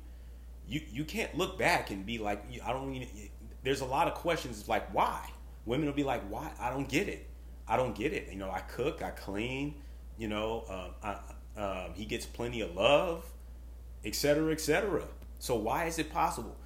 you 0.66 0.80
you 0.90 1.04
can't 1.04 1.36
look 1.36 1.58
back 1.58 1.90
and 1.90 2.04
be 2.04 2.18
like, 2.18 2.42
I 2.64 2.72
don't. 2.72 2.94
Even, 2.94 3.08
there's 3.62 3.80
a 3.80 3.86
lot 3.86 4.08
of 4.08 4.14
questions 4.14 4.68
like 4.68 4.92
why 4.92 5.30
women 5.66 5.86
will 5.86 5.94
be 5.94 6.04
like, 6.04 6.22
"Why? 6.28 6.50
I 6.58 6.70
don't 6.70 6.88
get 6.88 7.08
it. 7.08 7.26
I 7.66 7.76
don't 7.76 7.94
get 7.94 8.12
it. 8.12 8.28
You 8.30 8.36
know, 8.36 8.50
I 8.50 8.60
cook, 8.60 9.02
I 9.02 9.10
clean, 9.10 9.74
You 10.18 10.28
know, 10.28 10.92
um, 11.02 11.16
um, 11.56 11.94
he 11.94 12.04
gets 12.04 12.26
plenty 12.26 12.60
of 12.60 12.74
love, 12.74 13.24
etc., 14.04 14.52
etc. 14.52 15.04
So 15.38 15.54
why 15.54 15.84
is 15.86 15.98
it 15.98 16.12
possible? 16.12 16.56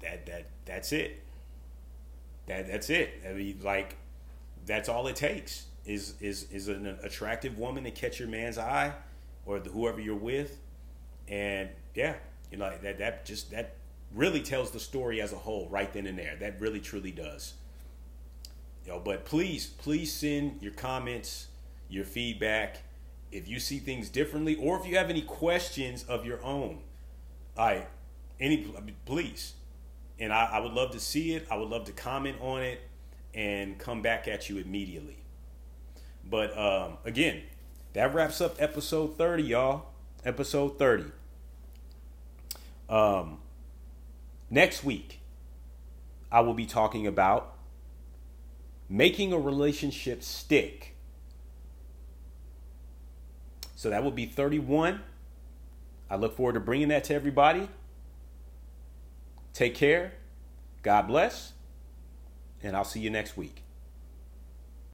That 0.00 0.26
that 0.26 0.46
that's 0.64 0.92
it. 0.92 1.22
That 2.46 2.68
that's 2.68 2.90
it. 2.90 3.22
I 3.28 3.32
mean, 3.32 3.60
like 3.62 3.96
that's 4.66 4.88
all 4.88 5.06
it 5.06 5.16
takes 5.16 5.66
is 5.84 6.14
is 6.20 6.50
is 6.52 6.68
an 6.68 6.98
attractive 7.02 7.58
woman 7.58 7.84
to 7.84 7.90
catch 7.90 8.18
your 8.20 8.28
man's 8.28 8.58
eye, 8.58 8.92
or 9.46 9.58
the, 9.58 9.70
whoever 9.70 10.00
you're 10.00 10.14
with, 10.14 10.58
and 11.26 11.68
yeah, 11.94 12.14
you 12.50 12.58
know 12.58 12.72
that 12.82 12.98
that 12.98 13.24
just 13.24 13.50
that 13.50 13.74
really 14.14 14.40
tells 14.40 14.70
the 14.70 14.80
story 14.80 15.20
as 15.20 15.32
a 15.32 15.36
whole 15.36 15.68
right 15.68 15.92
then 15.92 16.06
and 16.06 16.18
there. 16.18 16.36
That 16.38 16.60
really 16.60 16.80
truly 16.80 17.10
does. 17.10 17.54
You 18.86 18.92
know, 18.92 19.00
but 19.00 19.24
please, 19.24 19.66
please 19.66 20.12
send 20.12 20.62
your 20.62 20.72
comments, 20.72 21.48
your 21.88 22.04
feedback. 22.04 22.78
If 23.30 23.48
you 23.48 23.60
see 23.60 23.78
things 23.78 24.08
differently, 24.08 24.56
or 24.56 24.78
if 24.78 24.86
you 24.86 24.96
have 24.96 25.10
any 25.10 25.22
questions 25.22 26.04
of 26.04 26.24
your 26.24 26.42
own, 26.44 26.78
I 27.56 27.86
any 28.40 28.72
please, 29.04 29.54
and 30.18 30.32
I, 30.32 30.44
I 30.52 30.60
would 30.60 30.72
love 30.72 30.92
to 30.92 31.00
see 31.00 31.34
it. 31.34 31.46
I 31.50 31.56
would 31.56 31.68
love 31.68 31.84
to 31.84 31.92
comment 31.92 32.36
on 32.40 32.62
it 32.62 32.80
and 33.34 33.78
come 33.78 34.02
back 34.02 34.26
at 34.28 34.48
you 34.48 34.58
immediately. 34.58 35.18
But 36.28 36.56
um, 36.58 36.98
again, 37.04 37.42
that 37.94 38.14
wraps 38.14 38.40
up 38.40 38.56
episode 38.58 39.16
30, 39.16 39.42
y'all. 39.42 39.86
Episode 40.24 40.78
30. 40.78 41.04
Um, 42.88 43.38
next 44.50 44.84
week, 44.84 45.20
I 46.30 46.40
will 46.40 46.54
be 46.54 46.66
talking 46.66 47.06
about 47.06 47.56
making 48.88 49.32
a 49.32 49.38
relationship 49.38 50.22
stick. 50.22 50.94
So 53.78 53.90
that 53.90 54.02
will 54.02 54.10
be 54.10 54.26
31. 54.26 55.02
I 56.10 56.16
look 56.16 56.36
forward 56.36 56.54
to 56.54 56.60
bringing 56.60 56.88
that 56.88 57.04
to 57.04 57.14
everybody. 57.14 57.68
Take 59.54 59.76
care. 59.76 60.14
God 60.82 61.02
bless. 61.06 61.52
And 62.60 62.76
I'll 62.76 62.82
see 62.82 62.98
you 62.98 63.08
next 63.08 63.36
week. 63.36 63.62